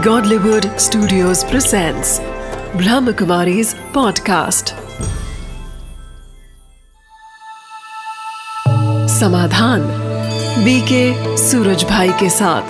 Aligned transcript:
Godlywood 0.00 0.64
Studios 0.64 1.44
presents 1.44 2.20
Brahmakumari's 2.74 3.74
podcast. 3.74 4.70
Samadhan 9.08 9.82
BK 10.64 11.36
Suraj 11.36 11.84
Bhai 11.84 12.08
के 12.08 12.30
साथ। 12.30 12.62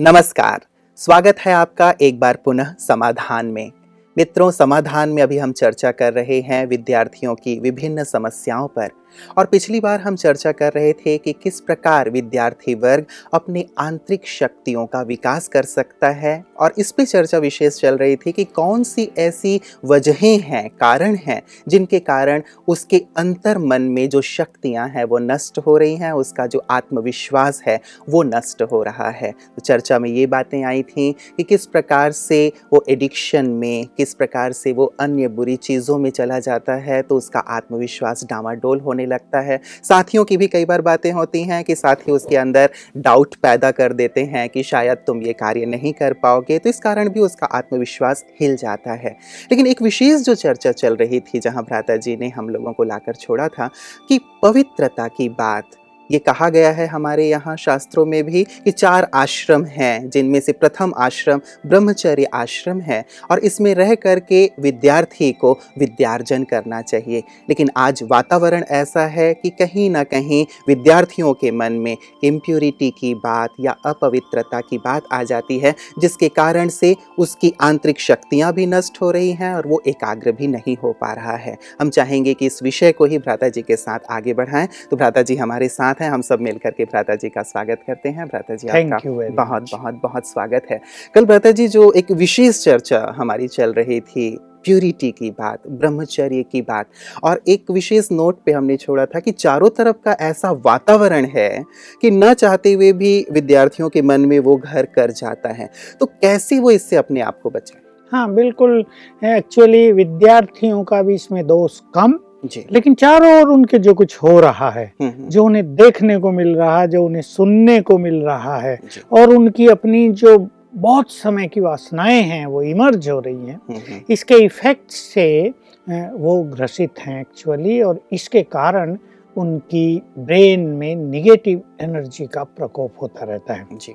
नमस्कार, 0.00 0.60
स्वागत 0.96 1.38
है 1.38 1.52
आपका 1.52 1.94
एक 2.00 2.20
बार 2.20 2.36
पुनः 2.36 2.74
समाधान 2.74 3.46
में। 3.46 3.72
मित्रों, 4.18 4.50
समाधान 4.50 5.08
में 5.08 5.22
अभी 5.22 5.38
हम 5.38 5.52
चर्चा 5.52 5.92
कर 5.92 6.12
रहे 6.12 6.40
हैं 6.40 6.66
विद्यार्थियों 6.66 7.34
की 7.34 7.60
विभिन्न 7.60 8.04
समस्याओं 8.04 8.68
पर। 8.68 8.97
और 9.38 9.46
पिछली 9.46 9.80
बार 9.80 10.00
हम 10.00 10.16
चर्चा 10.16 10.52
कर 10.52 10.72
रहे 10.72 10.92
थे 10.92 11.16
कि 11.18 11.32
किस 11.32 11.60
प्रकार 11.60 12.10
विद्यार्थी 12.10 12.74
वर्ग 12.74 13.06
अपने 13.34 13.64
आंतरिक 13.78 14.26
शक्तियों 14.28 14.86
का 14.86 15.02
विकास 15.02 15.48
कर 15.48 15.62
सकता 15.64 16.08
है 16.10 16.44
और 16.60 16.74
इस 16.78 16.92
पे 16.92 17.04
चर्चा 17.04 17.38
विशेष 17.38 17.80
चल 17.80 17.96
रही 17.96 18.16
थी 18.16 18.32
कि 18.32 18.44
कौन 18.44 18.82
सी 18.82 19.08
ऐसी 19.18 19.60
वजहें 19.84 20.38
हैं, 20.38 20.68
कारण 20.70 21.16
हैं, 21.16 21.42
जिनके 21.68 21.98
कारण 22.00 22.42
उसके 22.68 23.02
अंतर 23.16 23.58
मन 23.58 23.82
में 23.82 24.08
जो 24.08 24.20
शक्तियाँ 24.22 24.88
हैं 24.88 25.04
वो 25.04 25.18
नष्ट 25.18 25.58
हो 25.58 25.76
रही 25.76 25.96
हैं, 25.96 26.12
उसका 26.12 26.46
जो 26.46 26.62
आत्मविश्वास 26.70 27.62
है 27.66 27.80
वो 28.08 28.22
नष्ट 28.22 28.62
हो 28.62 28.82
रहा 28.82 29.08
है। 29.10 29.30
तो 29.30 29.60
चर्चा 29.60 29.98
में 29.98 30.08
ये 30.10 30.26
बातें 30.26 30.62
आई 30.64 30.82
थी 30.82 31.10
कि 31.36 31.42
किस 31.42 31.66
प्रकार 31.66 32.12
से 32.12 32.40
वो 32.72 32.84
एडिक्शन 32.88 33.46
में, 33.50 33.86
किस 33.96 34.14
प्रकार 34.14 34.52
से 34.52 34.72
वो 34.72 34.92
अन्य 35.00 35.28
बुरी 35.28 35.56
चीज़ों 35.58 35.98
में 35.98 36.10
चला 36.10 36.38
जाता 36.40 36.74
है 36.74 37.00
तो 37.02 37.16
उसका 37.16 37.40
आत्मविश्वास 37.48 38.24
डामाडोल 38.24 38.80
होने 38.80 38.97
लगता 39.06 39.40
है। 39.40 39.60
साथियों 39.82 40.24
की 40.24 40.36
भी 40.36 40.46
कई 40.46 40.64
बार 40.64 40.80
बातें 40.80 41.10
होती 41.12 41.42
हैं 41.42 41.62
कि 41.64 41.74
साथी 41.74 42.12
उसके 42.12 42.36
अंदर 42.36 42.70
डाउट 42.96 43.34
पैदा 43.34 43.70
कर 43.70 43.92
देते 43.92 44.24
हैं 44.24 44.48
कि 44.48 44.62
शायद 44.62 44.98
तुम 45.06 45.22
ये 45.22 45.32
कार्य 45.32 45.66
नहीं 45.66 45.92
कर 45.92 46.12
पाओगे 46.12 46.58
तो 46.58 46.70
इस 46.70 46.80
कारण 46.80 47.08
भी 47.08 47.20
उसका 47.20 47.46
आत्मविश्वास 47.46 48.24
हिल 48.40 48.56
जाता 48.56 48.92
है। 48.92 49.16
लेकिन 49.50 49.66
एक 49.66 49.82
विशेष 49.82 50.20
जो 50.20 50.34
चर्चा 50.34 50.72
चल 50.72 50.96
रही 50.96 51.20
थी 51.20 51.38
जहाँ 51.38 51.62
भ्राता 51.62 51.96
जी 51.96 52.16
ने 52.16 52.28
हम 52.28 52.48
लोगों 52.48 52.72
को 52.72 52.84
लाकर 52.84 53.14
छोड़ा 53.14 53.48
था 53.48 53.70
कि 54.08 54.20
पवित्रता 54.42 55.08
की 55.08 55.28
बात 55.28 55.70
ये 56.10 56.18
कहा 56.18 56.48
गया 56.48 56.70
है 56.70 56.86
हमारे 56.86 57.28
यहाँ 57.28 57.56
शास्त्रों 57.56 58.04
में 58.06 58.22
भी 58.24 58.42
कि 58.64 58.70
चार 58.70 59.08
आश्रम 59.14 59.64
हैं, 59.64 60.08
जिनमें 60.10 60.40
से 60.40 60.52
प्रथम 60.52 60.92
आश्रम 60.98 61.40
ब्रह्मचर्य 61.66 62.24
आश्रम 62.34 62.80
है 62.80 63.04
और 63.30 63.38
इसमें 63.40 63.74
रह 63.74 63.94
करके 63.96 64.44
विद्यार्थी 64.60 65.30
को 65.32 65.52
विद्यार्जन 65.78 66.44
करना 66.44 66.80
चाहिए। 66.82 67.22
लेकिन 67.48 67.70
आज 67.76 68.02
वातावरण 68.02 68.64
ऐसा 68.70 69.06
है 69.06 69.32
कि 69.34 69.50
कहीं 69.52 69.88
ना 69.90 70.02
कहीं 70.04 70.44
विद्यार्थियों 70.68 71.32
के 71.34 71.50
मन 71.50 71.72
में 71.74 71.96
इम्प्योरिटी 72.24 72.90
की 72.90 73.14
बात 73.16 73.54
या 73.60 73.76
अपवित्रता 73.86 74.60
की 74.60 74.78
बात 74.78 75.02
आ 75.12 75.22
जाती 75.22 75.58
है, 75.58 75.74
जिसके 75.98 76.28
कारण 76.28 76.68
से 76.68 76.94
उसकी 77.18 77.52
आंतरिक 77.60 78.00
शक्तियाँ 78.00 78.52
भी 78.52 78.66
नष्ट 78.66 79.00
हो 79.02 79.10
रही 79.10 79.32
हैं 79.32 79.52
और 79.54 79.66
वो 79.66 79.82
एकाग्र 79.86 80.32
भी 80.32 80.46
नहीं 80.46 80.76
हो 80.76 80.92
पा 80.92 81.12
रहा 81.12 81.36
है। 81.36 81.56
हम 81.80 81.90
चाहेंगे 81.90 82.34
कि 82.34 82.46
इस 82.46 82.62
विषय 82.62 82.92
को 82.92 83.04
ही 83.04 83.18
भ्राता 83.18 83.48
जी 83.48 83.62
के 83.62 83.76
साथ 83.76 83.98
आगे 84.10 84.34
बढ़ाएँ। 84.34 84.68
तो 84.90 84.96
भ्राता 84.96 85.22
जी 85.22 85.36
हमारे 85.36 85.68
साथ 85.68 85.97
साथ 85.98 86.04
हैं। 86.04 86.10
हम 86.10 86.22
सब 86.22 86.40
मिलकर 86.40 86.70
के 86.70 86.84
भ्राता 86.84 87.14
जी 87.14 87.28
का 87.28 87.42
स्वागत 87.42 87.82
करते 87.86 88.08
हैं। 88.08 88.26
भ्राता 88.26 88.54
जी 88.54 88.68
आपका 88.68 89.34
बहुत 89.34 89.70
बहुत 89.72 90.00
बहुत 90.02 90.26
स्वागत 90.26 90.66
है। 90.70 90.80
कल 91.14 91.24
भ्राता 91.24 91.50
जी 91.50 91.68
जो 91.68 91.92
एक 91.92 92.10
विशेष 92.10 92.62
चर्चा 92.64 93.14
हमारी 93.16 93.48
चल 93.48 93.72
रही 93.72 94.00
थी 94.00 94.36
प्यूरिटी 94.64 95.10
की 95.10 95.30
बात 95.30 95.62
ब्रह्मचर्य 95.68 96.42
की 96.42 96.62
बात 96.62 96.86
और 97.24 97.40
एक 97.48 97.70
विशेष 97.70 98.08
नोट 98.12 98.38
पे 98.46 98.52
हमने 98.52 98.76
छोड़ा 98.76 99.06
था 99.06 99.20
कि 99.20 99.32
चारों 99.32 99.68
तरफ़ 99.70 99.96
का 100.04 100.16
ऐसा 100.20 100.50
वातावरण 100.66 101.24
है 101.24 101.64
कि 102.02 102.10
न 102.10 102.34
चाहते 102.34 102.72
हुए 102.72 102.92
भी 102.92 103.26
विद्यार्थियों 103.32 103.88
के 103.88 104.02
मन 104.02 104.20
में 104.20 104.38
वो 104.38 104.56
घर 104.56 104.86
कर 104.86 105.10
जाता 105.10 105.48
है। 105.48 105.70
तो 106.00 106.06
कैसे 106.06 106.58
वो 106.58 106.70
इससे 106.70 106.96
अपने 106.96 107.20
आप 107.20 107.40
को 107.42 107.50
बचाए? 107.50 107.82
हाँ 108.12 108.34
बिल्कुल। 108.34 108.84
एक्चुअली 109.24 109.92
विद्यार्थियों 109.92 110.84
का 110.84 111.02
भी 111.02 111.14
इसमें 111.14 111.46
दोष 111.46 111.80
कम 111.94 112.18
जी। 112.44 112.64
लेकिन 112.72 112.94
चारों 112.94 113.32
ओर 113.40 113.48
उनके 113.48 113.78
जो 113.78 113.94
कुछ 113.94 114.16
हो 114.16 114.40
रहा 114.40 114.70
है 114.70 114.92
हम्म, 115.00 115.10
हम्म, 115.10 115.28
जो 115.28 115.44
उन्हें 115.44 115.74
देखने 115.74 116.18
को 116.18 116.32
मिल 116.32 116.54
रहा 116.56 116.80
है 116.80 116.88
जो 116.88 117.04
उन्हें 117.04 117.22
सुनने 117.22 117.80
को 117.80 117.98
मिल 117.98 118.14
रहा 118.14 118.58
है 118.58 118.78
और 119.12 119.34
उनकी 119.34 119.66
अपनी 119.68 120.08
जो 120.08 120.48
बहुत 120.74 121.10
समय 121.10 121.46
की 121.48 121.60
वासनाएँ 121.60 122.22
हैं 122.22 122.46
वो 122.46 122.62
इमर्ज 122.62 123.08
हो 123.08 123.18
रही 123.20 123.46
हैं 123.46 123.60
हम्म, 123.70 124.00
इसके 124.10 124.34
इफ़ेक्ट 124.34 124.90
से 124.90 125.54
वो 125.90 126.42
ग्रसित 126.42 126.98
हैं 126.98 127.20
एक्चुअली 127.20 127.80
और 127.82 128.00
इसके 128.12 128.42
कारण 128.42 128.96
उनकी 129.36 130.02
ब्रेन 130.18 130.60
में 130.60 130.94
निगेटिव 130.96 131.62
एनर्जी 131.80 132.26
का 132.26 132.44
प्रकोप 132.44 132.94
होता 133.02 133.24
रहता 133.24 133.54
है। 133.54 133.66
जी। 133.72 133.94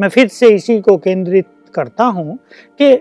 मैं 0.00 0.08
फिर 0.08 0.28
से 0.28 0.48
इसी 0.48 0.80
को 0.80 0.96
केंद्रित 0.96 1.46
करता 1.74 2.04
हूँ 2.04 2.38
कि 2.80 2.92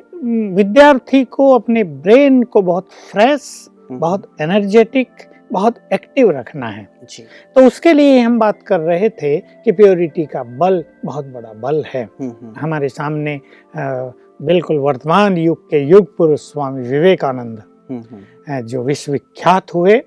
विद्यार्थी 0.55 1.23
को 1.23 1.49
अपने 1.51 1.83
ब्रेन 1.83 2.43
को 2.43 2.61
बहुत 2.61 2.87
फ्रेश 3.11 3.67
बहुत 3.99 4.35
एनर्जेटिक 4.41 5.07
बहुत 5.51 5.75
एक्टिव 5.93 6.31
रखना 6.31 6.67
है। 6.67 6.89
जी। 7.09 7.23
तो 7.55 7.67
उसके 7.67 7.93
लिए 7.93 8.19
हम 8.19 8.39
बात 8.39 8.63
कर 8.63 8.79
रहे 8.79 9.09
थे 9.09 9.39
कि 9.39 9.71
प्योरिटी 9.71 10.25
का 10.25 10.43
बल 10.43 10.83
बहुत 11.05 11.25
बड़ा 11.25 11.53
बल 11.53 11.83
है। 11.93 12.09
हम्म, 12.19 12.31
हम्म, 12.41 12.53
हमारे 12.59 12.89
सामने 12.89 13.35
आ, 13.77 14.09
बिल्कुल 14.41 14.77
वर्तमान 14.77 15.37
युग 15.37 15.69
के 15.69 15.79
युग 15.79 16.17
पुरुष 16.17 16.39
स्वामी 16.39 16.87
विवेकानंद। 16.87 17.63
हम्म, 17.89 18.03
हम्म, 18.11 18.21
जो 18.61 18.83
विश्वविख्यात 18.83 19.73
हुए 19.73 20.01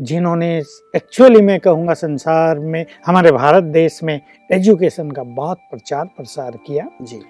जिन्होंने 0.00 0.56
एक्चुअली 0.96 1.42
मैं 1.42 1.58
कहूँगा 1.60 1.94
संसार 1.94 2.58
में 2.58 2.84
हमारे 3.06 3.32
भारत 3.32 3.64
देश 3.72 4.00
में 4.04 4.20
एजुकेशन 4.52 5.10
का 5.10 5.22
बहुत 5.22 5.58
प्रचार 5.70 6.04
प्रसार 6.16 6.58
किया 6.66 6.88
जी। 7.02 7.20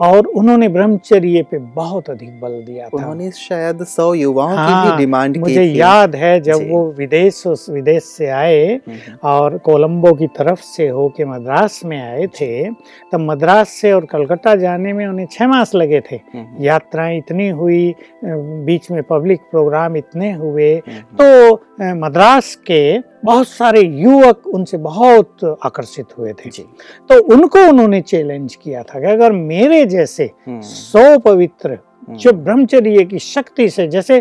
और 0.00 0.26
उन्होंने 0.26 0.68
ब्रह्मचर्य 0.68 1.42
पे 1.50 1.58
बहुत 1.74 2.08
अधिक 2.10 2.40
बल 2.40 2.52
दिया 2.66 2.84
था। 2.84 2.96
उन्होंने 2.96 3.30
शायद 3.30 3.82
सौ 3.84 4.12
युवाओं 4.14 4.54
हाँ, 4.56 4.66
की 4.66 4.72
हाँ, 4.72 4.90
भी 4.90 5.04
डिमांड 5.04 5.34
की 5.34 5.40
मुझे। 5.40 5.62
याद 5.62 6.14
है 6.16 6.40
जब 6.40 6.70
वो 6.70 6.80
विदेश 6.98 7.46
उस 7.46 7.68
विदेश 7.70 8.04
से 8.04 8.26
आए 8.28 8.64
हम्म, 8.66 8.96
हम्म, 8.96 9.16
और 9.22 9.58
कोलंबो 9.58 10.12
की 10.12 10.26
तरफ़ 10.26 10.60
से 10.60 10.88
होके 10.88 11.24
मद्रास 11.24 11.80
में 11.84 12.00
आए 12.02 12.26
थे 12.40 12.70
तब 13.12 13.20
मद्रास 13.20 13.68
से 13.70 13.92
और 13.92 14.04
कलकत्ता 14.04 14.54
जाने 14.54 14.92
में 14.92 15.06
उन्हें 15.06 15.26
छह 15.32 15.46
मास 15.46 15.74
लगे 15.74 16.00
थे। 16.00 16.16
हम्म, 16.34 16.64
यात्राएँ 16.64 17.18
इतनी 17.18 17.48
हुई 17.50 17.94
बीच 18.24 18.90
में 18.90 19.02
पब्लिक 19.02 19.40
प्रोग्राम 19.50 19.96
इतने 20.10 20.32
हुए। 20.32 20.72
हम्म, 20.76 21.16
तो 21.16 21.94
मद्रास 22.00 22.54
के 22.66 22.98
बहुत 23.24 23.48
सारे 23.48 23.80
युवक 23.80 24.46
उनसे 24.46 24.76
बहुत 24.78 25.44
आकर्षित 25.64 26.18
हुए 26.18 26.32
थे। 26.32 26.50
जी। 26.50 26.62
तो 27.08 27.20
उनको 27.34 27.66
उन्होंने 27.68 28.00
चैलेंज 28.00 28.54
किया 28.54 28.82
था 28.82 29.00
कि 29.00 29.06
अगर 29.06 29.32
मेरे 29.32 29.84
जैसे 29.86 30.30
हम्म, 30.46 30.60
सौ 30.60 31.18
पवित्र 31.18 31.70
हम्म, 31.70 32.16
जो 32.16 32.32
ब्रह्मचर्य 32.32 33.04
की 33.04 33.18
शक्ति 33.18 33.68
से 33.70 33.86
जैसे 33.88 34.20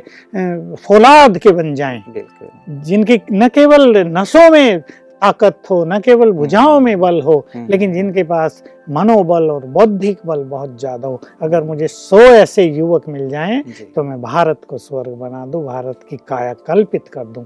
फौलाद 0.86 1.38
के 1.38 1.52
बन 1.52 1.74
जाएँ 1.76 2.04
जिनकी 2.70 3.22
न 3.32 3.48
केवल 3.50 3.98
नसों 4.18 4.50
में 4.52 4.80
ताकत 5.22 5.62
हो 5.70 5.84
न 5.86 6.00
केवल 6.00 6.32
भुजाओं 6.32 6.80
में 6.80 7.00
बल 7.00 7.22
हो 7.22 7.46
लेकिन 7.70 7.94
जिनके 7.94 8.24
पास 8.24 8.64
मनोबल 8.90 9.50
और 9.52 9.66
बौद्धिक 9.68 10.20
बल 10.26 10.44
बहुत 10.46 10.80
ज़्यादा 10.80 11.08
हो। 11.08 11.20
अगर 11.42 11.64
मुझे 11.64 11.88
सौ 11.90 12.20
ऐसे 12.20 12.64
युवक 12.66 13.08
मिल 13.10 13.28
जाएँ 13.30 13.62
तो 13.96 14.04
मैं 14.04 14.22
भारत 14.22 14.62
को 14.68 14.78
स्वर्ग 14.80 15.14
बना 15.20 15.46
दूँ 15.46 15.64
भारत 15.66 16.00
की 16.10 16.18
काया 16.30 16.54
कल्पित 16.68 17.08
कर 17.08 17.26
दूँ। 17.28 17.44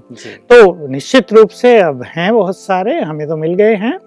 तो 0.50 0.86
निश्चित 0.88 1.32
रूप 1.32 1.48
से 1.52 1.76
अब 1.80 2.02
हैं 2.06 2.32
बहुत 2.34 2.58
सारे 2.58 2.98
हमें 3.00 3.26
तो 3.28 3.36
मिल 3.36 3.54
गए 3.54 3.74
हैं। 3.76 3.98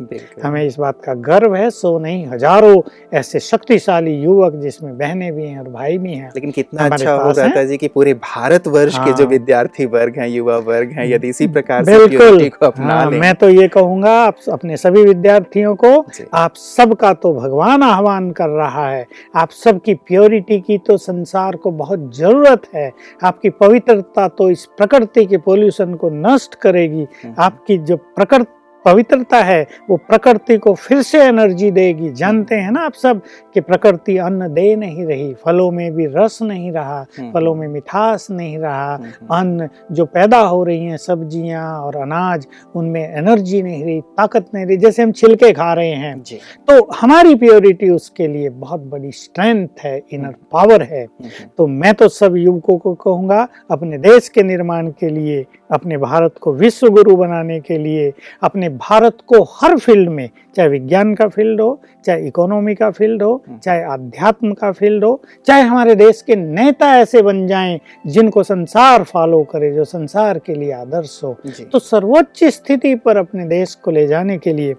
हमें 0.44 0.64
इस 0.64 0.78
बात 0.80 1.02
का 1.06 1.14
गर्व 1.24 1.56
है 1.56 1.70
सो 1.72 1.98
नहीं 2.00 2.26
हज़ारों 2.28 2.82
ऐसे 3.14 3.40
शक्तिशाली 3.42 4.14
युवक 4.14 4.56
जिसमें 4.58 4.98
बहनें 4.98 5.32
भी 5.36 5.48
हैं 5.48 5.60
और 5.60 5.70
भाई 5.70 5.98
भी 5.98 6.14
हैं 6.14 6.32
लेकिन 6.36 6.52
कितना 6.52 6.86
अच्छा 6.86 7.14
हो 7.14 7.28
है। 7.28 7.34
जाता 7.34 7.64
जी 7.64 7.78
कि 7.78 7.88
पूरे 7.90 8.14
भारत 8.16 8.68
वर्ष 8.70 8.98
के 8.98 9.12
जो 9.12 9.24
हाँ। 9.24 9.30
विद्यार्थी 9.30 9.86
वर्ग 9.88 10.20
हैं 10.20 10.28
युवा 10.28 10.58
वर्ग 10.66 10.92
हैं 10.92 11.06
यदि 11.08 11.30
इसी 11.30 11.48
प्रकार 11.50 11.84
से 11.84 11.98
बिल्कुल। 11.98 12.50
को 12.50 12.66
अपना 12.66 12.94
हाँ, 12.94 13.10
मैं 13.12 13.34
तो 13.36 13.50
ये 13.50 13.68
कहूँगा 13.70 14.12
आप 14.22 14.36
अपने 14.52 14.78
सभी 14.78 15.04
विद्यार्थियों 15.04 15.76
को 15.76 15.90
आप 16.36 16.56
सबका 16.58 17.14
तो 17.16 17.27
भगवान 17.34 17.84
आह्वान 17.84 18.32
कर 18.32 18.50
रहा 18.50 18.90
है। 18.90 19.08
आप 19.36 19.50
सबकी 19.50 19.94
प्योरिटी 19.94 20.60
की 20.60 20.78
तो 20.78 20.98
संसार 20.98 21.56
को 21.56 21.72
बहुत 21.72 22.16
ज़रूरत 22.16 22.62
है। 22.76 22.92
आपकी 23.24 23.50
पवित्रता 23.50 24.28
तो 24.28 24.50
इस 24.50 24.66
प्रकृति 24.66 25.26
के 25.26 25.38
पोल्यूशन 25.38 25.94
को 25.94 26.10
नष्ट 26.10 26.56
करेगी। 26.56 27.08
हम्म, 27.24 27.36
आपकी 27.40 27.78
जो 27.78 27.98
प्रकृति 27.98 28.54
पवित्रता 28.88 29.38
है 29.44 29.62
वो 29.90 29.98
प्रकृति 30.00 30.58
को 30.58 30.74
फिर 30.76 31.02
से 31.02 31.22
एनर्जी 31.24 31.72
देगी। 31.72 32.10
जानते 32.14 32.56
हैं 32.56 32.72
ना 32.72 32.82
आप 32.82 32.94
सब 32.94 33.22
कि 33.54 33.62
प्रकृति 33.62 34.18
अन्न 34.20 34.48
दे 34.54 34.76
नहीं 34.76 35.06
रही 35.06 35.34
फलों 35.46 35.70
में 35.72 35.92
भी 35.96 36.06
रस 36.08 36.42
नहीं 36.42 36.72
रहा 36.72 37.00
हम्म, 37.20 37.32
फलों 37.32 37.54
में 37.56 37.68
मिठास 37.68 38.28
नहीं 38.32 38.58
रहा 38.58 38.94
हम्म, 38.94 39.06
हम्म, 39.06 39.36
अन्न 39.38 39.70
जो 39.92 40.06
पैदा 40.08 40.40
हो 40.40 40.64
रही 40.64 40.86
हैं 40.86 40.98
सब्ज़ियाँ 40.98 41.66
और 41.82 41.96
अनाज 41.96 42.48
उनमें 42.76 43.02
एनर्जी 43.02 43.62
नहीं 43.62 43.84
रही 43.84 44.00
ताकत 44.18 44.46
नहीं 44.54 44.66
रही 44.66 44.78
जैसे 44.78 45.04
हम 45.04 45.12
छिलके 45.12 45.52
खा 45.54 45.74
रहे 45.74 45.94
हैं। 45.94 46.20
तो 46.68 46.88
हमारी 46.92 47.36
प्योरिटी 47.36 47.90
उसके 47.90 48.28
लिए 48.28 48.50
बहुत 48.50 48.82
बड़ी 48.86 49.12
स्ट्रेंथ 49.12 49.84
है 49.84 49.98
इनर 50.14 50.36
पावर 50.52 50.82
है। 50.84 51.04
हम्म, 51.04 51.26
हम्म, 51.26 51.50
तो 51.58 51.68
मैं 51.68 51.94
तो 51.94 52.08
सब 52.10 52.36
युवकों 52.38 52.78
को 52.78 52.94
कहूँगा 52.96 53.48
अपने 53.72 53.98
देश 54.00 54.30
के 54.30 54.44
निर्माण 54.44 54.90
के 55.00 55.10
लिए 55.10 55.46
अपने 55.72 55.98
भारत 55.98 56.36
को 56.42 56.54
विश्व 56.54 56.90
गुरु 56.90 57.16
बनाने 57.16 57.60
के 57.60 57.78
लिए 57.78 58.12
अपने 58.44 58.70
भारत 58.80 59.18
को 59.28 59.44
हर 59.56 59.78
फ़ील्ड 59.78 60.10
में 60.10 60.30
चाहे 60.58 60.70
विज्ञान 60.70 61.14
का 61.16 61.28
फ़ील्ड 61.28 61.62
हो 61.62 61.80
चाहे 62.06 62.28
इकोनॉमी 62.28 62.74
का 62.76 62.90
फ़ील्ड 62.92 63.24
हो 63.24 63.34
हम्म। 63.48 63.58
चाहे 63.60 63.82
अध्यात्म 63.94 64.54
का 64.54 64.72
फ़ील्ड 64.72 65.04
हो 65.04 65.22
चाहे 65.48 65.62
हमारे 65.62 65.96
देश 65.96 66.22
के 66.22 66.36
नेता 66.36 66.94
ऐसे 66.98 67.22
बन 67.22 67.46
जाएँ 67.48 67.80
जिनको 68.08 68.44
संसार 68.44 69.04
फॉलो 69.04 69.44
करे 69.44 69.72
जो 69.74 69.84
संसार 69.86 70.40
के 70.40 70.54
लिए 70.56 70.72
आदर्श 70.72 71.20
हो। 71.24 71.36
तो 71.72 71.80
सर्वोच्च 71.80 72.44
स्थिति 72.46 72.96
पर 72.96 73.18
अपने 73.18 73.46
देश 73.48 73.76
को 73.76 73.92
ले 73.92 74.08
जाने 74.08 74.38
के 74.38 74.54
लिए 74.54 74.76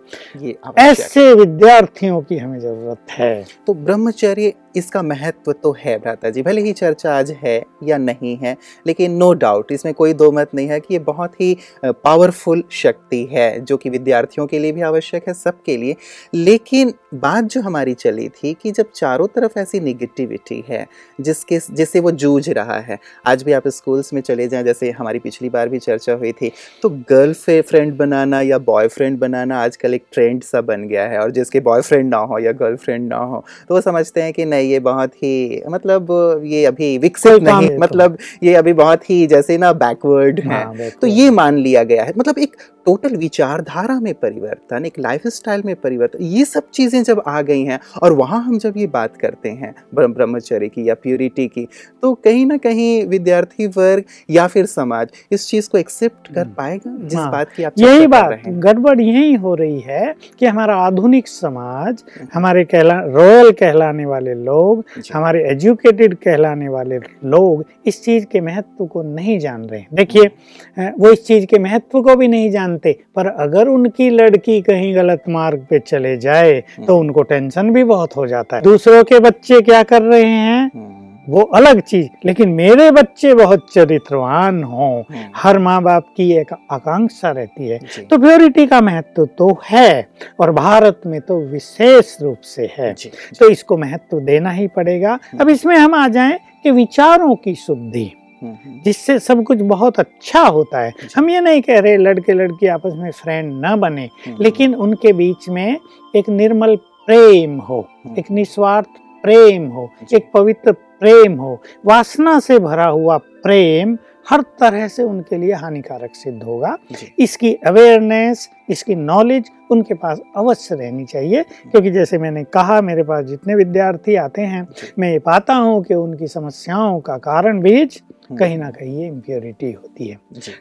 ऐसे 0.79 1.33
विद्यार्थियों 1.35 2.21
की 2.23 2.39
हमें 2.39 2.59
ज़रूरत 2.61 3.11
है। 3.11 3.45
तो 3.67 3.75
ब्रह्मचर्य 3.75 4.53
इसका 4.77 5.03
महत्व 5.03 5.53
तो 5.53 5.75
है 5.79 5.99
भ्राता 5.99 6.31
जी 6.31 6.43
भले 6.43 6.61
ही 6.61 6.73
चर्चा 6.73 7.17
आज 7.19 7.31
है 7.45 7.63
या 7.85 7.99
नहीं 7.99 8.37
है 8.37 8.57
लेकिन 8.87 9.13
नो 9.13 9.33
डाउट 9.35 9.73
इसमें 9.73 9.93
कोई 9.95 10.13
दो 10.15 10.31
मत 10.33 10.55
नहीं 10.55 10.69
है 10.69 10.79
कि 10.81 10.95
ये 10.95 10.99
बहुत 11.01 11.41
ही 11.41 11.57
पावरफुल 11.85 12.63
शक्ति 12.73 13.23
है 13.33 13.49
जो 13.61 13.77
कि 13.77 13.91
विद्यार्थियों 13.91 14.47
के 14.47 14.59
लिए 14.59 14.73
भी 14.73 14.81
आवश्यक 14.83 15.29
है 15.29 15.35
सबके 15.35 15.68
लिए। 15.77 15.97
लेकिन 16.35 16.93
बात 17.15 17.45
जो 17.45 17.61
हमारी 17.61 17.95
चली 17.95 18.29
थी 18.29 18.53
कि 18.63 18.71
जब 18.71 18.91
चारों 18.95 19.27
तरफ़ 19.27 19.59
ऐसी 19.59 19.81
निगेटिविटी 19.81 20.63
है 20.69 20.87
जिसके 21.21 21.59
जिससे 21.71 22.01
वो 22.01 22.11
जूझ 22.13 22.49
रहा 22.51 22.79
है। 22.81 22.99
आज 23.27 23.43
भी 23.43 23.53
आप 23.53 23.69
स्कूल्स 23.69 24.13
में 24.13 24.21
चले 24.21 24.49
जाएँ 24.49 24.65
जैसे 24.65 24.91
हमारी 24.91 25.19
पिछली 25.19 25.49
बार 25.49 25.69
भी 25.69 25.79
चर्चा 25.79 26.13
हुई 26.13 26.33
थी 26.33 26.53
तो 26.83 26.91
गर्ल 27.11 27.33
फ्रेंड 27.63 27.97
बनाना 27.97 28.41
या 28.41 28.59
बॉयफ्रेंड 28.59 29.19
बनाना 29.19 29.61
आजकल 29.63 29.95
एक 29.95 30.05
ट्रेंड 30.13 30.43
सा 30.43 30.61
बन 30.61 30.87
गया 30.89 31.07
है 31.07 31.19
और 31.19 31.31
जिसके 31.31 31.61
बॉयफ्रेंड 31.61 32.09
ना 32.11 32.19
हो 32.19 32.39
या 32.39 32.53
गर्लफ्रेंड 32.55 33.09
ना 33.09 33.17
हो 33.17 33.45
तो 33.69 33.75
वो 33.75 33.81
समझते 33.81 34.23
हैं 34.23 34.33
कि 34.33 34.45
नहीं 34.45 34.71
ये 34.71 34.79
बहुत 34.81 35.15
ही 35.15 35.63
मतलब 35.71 36.13
ये 36.45 36.65
अभी 36.65 36.97
विकसित 36.99 37.43
नहीं। 37.43 37.77
मतलब 37.79 38.17
ये 38.43 38.55
अभी 38.55 38.73
बहुत 38.73 39.11
ही 39.11 39.27
जैसे 39.27 39.59
ना 39.59 39.73
बैकवर्ड 39.73 40.41
है। 40.41 40.65
हाँ, 40.65 40.91
तो 41.01 41.07
ये 41.07 41.31
मान 41.31 41.59
लिया 41.59 41.83
गया 41.85 42.05
है। 42.05 42.13
मतलब 42.19 42.39
एक 42.39 42.57
टोटल 42.87 43.17
विचारधारा 43.17 43.99
में 44.01 44.13
परिवर्तन 44.15 44.85
एक 44.87 44.99
लाइफ 44.99 45.27
स्टाइल 45.59 45.63
में 45.67 45.81
परिवर्तन 45.81 46.25
ये 46.25 46.45
सब 46.45 46.71
चीज़ें 46.71 47.03
जब 47.03 47.23
आ 47.27 47.41
गई 47.43 47.63
हैं 47.63 47.79
और 48.03 48.13
वहाँ 48.13 48.43
हम 48.43 48.59
जब 48.59 48.77
ये 48.77 48.87
बात 48.89 49.17
करते 49.17 49.49
हैं 49.51 49.75
ब्रह्म 49.95 50.13
ब्रह्मचर्य 50.15 50.69
की 50.69 50.89
या 50.89 50.95
प्योरिटी 50.97 51.47
की 51.49 51.67
तो 52.03 52.13
कहीं 52.17 52.45
ना 52.47 52.57
कहीं 52.59 53.07
विद्यार्थी 53.09 53.67
वर्ग 53.69 54.05
या 54.31 54.47
फिर 54.47 54.67
समाज 54.69 55.09
इस 55.33 55.49
चीज़ 55.49 55.69
को 55.71 55.79
एक्सेप्ट 55.79 56.33
कर 56.35 56.41
हम्म। 56.41 56.55
पाएगा 56.55 56.97
जिस 56.99 57.19
हाँ, 57.19 57.31
बात 57.33 57.53
की 57.53 57.63
आप 57.63 57.75
यही 57.79 58.07
बात 58.09 58.43
गड़बड़ 58.59 59.01
यही 59.01 59.35
हो 59.37 59.55
रही 59.55 59.81
है 59.81 60.15
कि 60.41 60.47
हमारा 60.47 60.77
आधुनिक 60.79 61.29
समाज 61.29 62.03
हमारे 62.35 62.65
कहला 62.65 63.01
रॉयल 63.09 63.51
कहलाने 63.55 64.07
वाले 64.07 64.35
लोग 64.35 64.85
हमारे 65.13 65.45
एजुकेटेड 65.51 66.15
कहलाने 66.19 66.69
वाले 66.69 66.99
लोग 67.27 67.65
इस 67.87 68.03
चीज़ 68.05 68.25
के 68.27 68.41
महत्व 68.43 68.87
को 68.87 69.03
नहीं 69.05 69.39
जान 69.39 69.65
रहे 69.65 69.81
हैं। 69.81 69.89
देखिए 69.93 70.91
वो 70.99 71.11
इस 71.11 71.27
चीज़ 71.27 71.47
के 71.47 71.59
महत्व 71.59 72.01
को 72.03 72.15
भी 72.17 72.29
नहीं 72.29 72.51
जानते 72.51 72.97
पर 73.17 73.27
अगर 73.39 73.69
उनकी 73.69 74.09
लड़की 74.11 74.61
कहीं 74.63 74.95
गलत 74.95 75.23
मार्ग 75.39 75.67
पे 75.71 75.79
चले 75.81 76.17
जाए 76.19 76.61
तो 76.87 76.99
उनको 76.99 77.23
टेंशन 77.25 77.73
भी 77.73 77.85
बहुत 77.87 78.17
हो 78.17 78.27
जाता 78.27 78.57
है। 78.57 78.63
दूसरों 78.63 79.03
के 79.05 79.21
बच्चे 79.21 79.61
क्या 79.63 79.83
कर 79.85 80.03
रहे 80.03 80.25
हैं? 80.25 80.63
हम्म, 80.67 81.07
वो 81.29 81.41
अलग 81.55 81.81
चीज़ 81.81 82.07
लेकिन 82.27 82.49
मेरे 82.49 82.91
बच्चे 82.91 83.33
बहुत 83.35 83.67
चरित्रवान 83.73 84.63
हों। 84.65 85.01
हम्म, 85.01 85.25
हर 85.37 85.59
माँ 85.59 85.81
बाप 85.83 86.05
की 86.17 86.31
एक 86.33 86.53
आकांक्षा 86.73 87.31
रहती 87.31 87.69
है। 87.69 87.79
तो 88.11 88.19
प्योरिटी 88.19 88.67
का 88.67 88.81
महत्व 88.81 89.25
तो 89.39 89.51
है 89.65 90.09
और 90.41 90.53
भारत 90.53 91.01
में 91.07 91.21
तो 91.21 91.41
विशेष 91.43 92.17
रूप 92.23 92.41
से 92.45 92.71
है। 92.79 92.93
जी, 92.95 93.09
जी, 93.09 93.39
तो 93.41 93.49
इसको 93.51 93.77
महत्व 93.77 94.21
देना 94.21 94.51
ही 94.51 94.67
पड़ेगा। 94.67 95.19
अब 95.41 95.49
इसमें 95.49 95.77
हम 95.77 95.95
आ 95.95 96.07
जाएँ 96.09 96.39
कि 96.63 96.71
विचारों 96.71 97.35
की 97.35 97.55
शुद्धि। 97.55 98.01
हम्म, 98.01 98.07
हम्म, 98.07 98.18
जिससे 98.45 99.19
सब 99.19 99.43
कुछ 99.45 99.61
बहुत 99.71 99.99
अच्छा 100.01 100.43
होता 100.43 100.81
है। 100.81 100.93
हम 101.17 101.31
ये 101.31 101.41
नहीं 101.41 101.63
कह 101.63 101.79
रहे 101.81 101.97
लड़के 101.97 102.33
लड़की 102.33 102.67
आपस 102.67 102.93
में 102.97 103.11
फ्रेंड 103.13 103.53
न 103.65 103.75
बने 103.81 104.09
हम्म, 104.27 104.37
लेकिन 104.43 104.75
उनके 104.77 105.13
बीच 105.13 105.49
में 105.49 105.79
एक 106.17 106.29
निर्मल 106.31 106.77
प्रेम 107.09 107.59
हो 107.61 107.81
हम्म। 108.05 108.17
एक 108.19 108.31
निस्वार्थ 108.31 109.01
प्रेम 109.25 109.67
हो 109.69 109.91
एक 110.15 110.31
पवित्र 110.35 110.73
प्रेम 110.73 111.35
हो 111.37 111.61
वासना 111.87 112.39
से 112.41 112.59
भरा 112.59 112.87
हुआ 112.87 113.17
प्रेम 113.43 113.97
हर 114.27 114.41
तरह 114.61 114.87
से 114.89 115.03
उनके 115.03 115.37
लिए 115.39 115.53
हानिकारक 115.55 116.15
सिद्ध 116.15 116.43
होगा। 116.43 116.77
इसकी 117.19 117.53
अवेयरनेस 117.67 118.49
इसकी 118.71 118.95
नॉलेज 118.95 119.51
उनके 119.71 119.95
पास 119.95 120.21
अवश्य 120.37 120.75
रहनी 120.75 121.05
चाहिए। 121.05 121.43
क्योंकि 121.43 121.91
जैसे 121.91 122.19
मैंने 122.19 122.45
कहा 122.45 122.81
मेरे 122.81 123.03
पास 123.03 123.25
जितने 123.25 123.55
विद्यार्थी 123.55 124.15
आते 124.17 124.43
हैं 124.43 124.67
मैं 124.99 125.11
ये 125.13 125.19
पाता 125.21 125.55
हूँ 125.55 125.83
कि 125.85 125.95
उनकी 125.95 126.27
समस्याओं 126.29 127.01
का 127.01 127.17
कारण 127.19 127.61
बीज 127.63 128.01
हम्म, 128.31 128.39
कहीं 128.39 128.57
ना 128.59 128.71
कहीं 128.71 128.99
ये 129.01 129.07
इम्प्योरिटी 129.07 129.71
होती 129.73 130.07
है। 130.09 130.17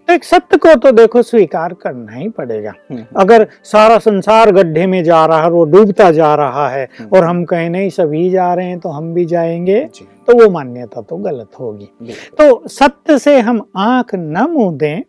तो 0.07 0.13
एक 0.13 0.23
सत्य 0.23 0.57
को 0.57 0.73
तो 0.75 0.91
देखो 0.91 1.21
स्वीकार 1.21 1.73
करना 1.73 2.11
ही 2.11 2.27
पड़ेगा। 2.29 2.73
हम्म, 2.91 3.03
अगर 3.17 3.47
सारा 3.63 3.97
संसार 3.99 4.51
गड्ढे 4.51 4.85
में 4.87 5.03
जा 5.03 5.25
रहा 5.25 5.41
है 5.43 5.49
वो 5.49 5.63
डूबता 5.65 6.11
जा 6.11 6.33
रहा 6.35 6.67
है 6.69 6.87
हम्म। 6.99 7.17
और 7.17 7.25
हम 7.25 7.43
कहीं 7.45 7.69
नहीं 7.69 7.89
सभी 7.89 8.29
जा 8.29 8.53
रहे 8.53 8.67
हैं 8.67 8.79
तो 8.79 8.89
हम 8.89 9.13
भी 9.13 9.25
जाएँगे 9.25 9.79
तो 10.27 10.33
वो 10.35 10.49
मान्यता 10.51 11.01
तो 11.01 11.17
गलत 11.17 11.59
होगी। 11.59 12.13
तो 12.39 12.67
सत्य 12.67 13.17
से 13.19 13.37
हम 13.39 13.61
आँख 13.77 14.15
न 14.15 14.45
मुँह 14.51 14.71
दें 14.77 15.01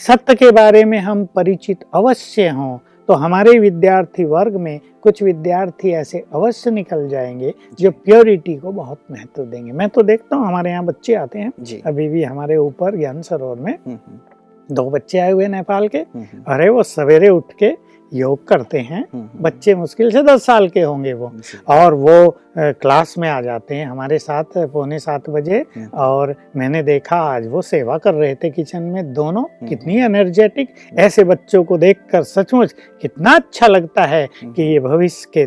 सत्य 0.00 0.34
के 0.34 0.50
बारे 0.50 0.84
में 0.84 0.98
हम 0.98 1.24
परिचित 1.26 1.84
अवश्य 1.94 2.48
हों 2.48 2.78
तो 3.08 3.14
हमारे 3.14 3.58
विद्यार्थी 3.58 4.24
वर्ग 4.24 4.56
में 4.56 4.80
कुछ 5.02 5.22
विद्यार्थी 5.22 5.90
ऐसे 5.90 6.24
अवश्य 6.34 6.70
निकल 6.70 7.08
जाएँगे 7.08 7.54
जो 7.80 7.90
प्योरिटी 7.90 8.54
को 8.56 8.72
बहुत 8.72 8.98
महत्व 9.10 9.44
देंगे। 9.44 9.72
मैं 9.72 9.88
तो 9.88 10.02
देखता 10.02 10.36
हूँ 10.36 10.46
हमारे 10.46 10.70
यहाँ 10.70 10.84
बच्चे 10.84 11.14
आते 11.14 11.38
हैं। 11.38 11.52
अभी 11.86 12.08
भी 12.08 12.22
हमारे 12.22 12.56
ऊपर 12.56 12.96
ज्ञान 12.96 13.22
सरोवर 13.22 13.60
में 13.60 13.72
हम्म, 13.72 13.98
हम्म, 14.06 14.74
दो 14.74 14.90
बच्चे 14.90 15.18
आए 15.18 15.32
हुए 15.32 15.46
नेपाल 15.46 15.88
के। 15.88 15.98
हम्म, 15.98 16.42
अरे 16.48 16.68
वो 16.68 16.82
सवेरे 16.82 17.28
उठ 17.28 17.52
के 17.58 17.70
योग 18.14 18.46
करते 18.48 18.78
हैं। 18.78 19.00
हम्म, 19.00 19.22
हम्म, 19.22 19.42
बच्चे 19.42 19.74
मुश्किल 19.74 20.10
से 20.10 20.22
दस 20.22 20.44
साल 20.46 20.68
के 20.68 20.80
होंगे 20.80 21.12
वो। 21.12 21.32
और 21.68 21.94
वो 21.94 22.38
क्लास 22.58 23.14
में 23.18 23.28
आ 23.28 23.40
जाते 23.40 23.74
हैं 23.74 23.86
हमारे 23.86 24.18
साथ 24.18 24.44
पौने 24.56 24.98
सात 24.98 25.28
बजे। 25.30 25.58
हम्म, 25.76 25.86
और 25.94 26.34
मैंने 26.56 26.82
देखा 26.82 27.16
आज 27.16 27.46
वो 27.46 27.62
सेवा 27.62 27.98
कर 27.98 28.14
रहे 28.14 28.34
थे 28.34 28.50
किचन 28.50 28.82
में। 28.82 29.12
दोनों। 29.12 29.66
कितनी 29.66 29.96
एनर्जेटिक 29.96 30.68
ऐसे 30.98 31.24
बच्चों 31.24 31.62
को 31.64 31.78
देखकर 31.78 32.22
सचमुच 32.22 32.74
कितना 33.00 33.34
अच्छा 33.34 33.66
लगता 33.66 34.04
है 34.04 34.26
कि 34.44 34.62
ये 34.62 34.80
भविष्य 34.80 35.30
के 35.36 35.46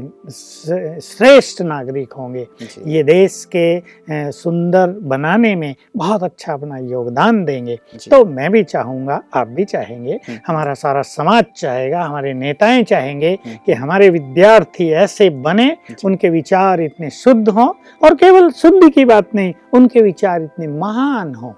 श्रेष्ठ 1.01 1.61
नागरिक 1.61 2.13
होंगे। 2.13 2.47
ये 2.87 3.03
देश 3.03 3.47
के 3.55 3.81
सुंदर 4.31 4.89
बनाने 5.01 5.55
में 5.55 5.75
बहुत 5.97 6.23
अच्छा 6.23 6.53
अपना 6.53 6.77
योगदान 6.77 7.43
देंगे। 7.45 7.79
तो 8.09 8.25
मैं 8.25 8.51
भी 8.51 8.63
चाहूँगा 8.63 9.21
आप 9.33 9.47
भी 9.47 9.65
चाहेंगे 9.65 10.19
हमारा 10.47 10.73
सारा 10.73 11.01
समाज 11.01 11.45
चाहेगा 11.55 12.01
हमारे 12.01 12.33
नेताएँ 12.53 12.83
चाहेंगे 12.83 13.35
कि 13.65 13.73
हमारे 13.73 14.09
विद्यार्थी 14.09 14.89
ऐसे 15.03 15.29
बने 15.45 15.69
उनके 16.05 16.29
विचार 16.29 16.81
इतने 16.81 17.09
शुद्ध 17.09 17.49
हों 17.49 17.67
और 18.01 18.15
केवल 18.15 18.49
शुद्ध 18.61 18.89
की 18.93 19.05
बात 19.05 19.33
नहीं 19.35 19.53
उनके 19.73 20.01
विचार 20.01 20.41
इतने 20.43 20.67
महान 20.79 21.33
हों 21.35 21.51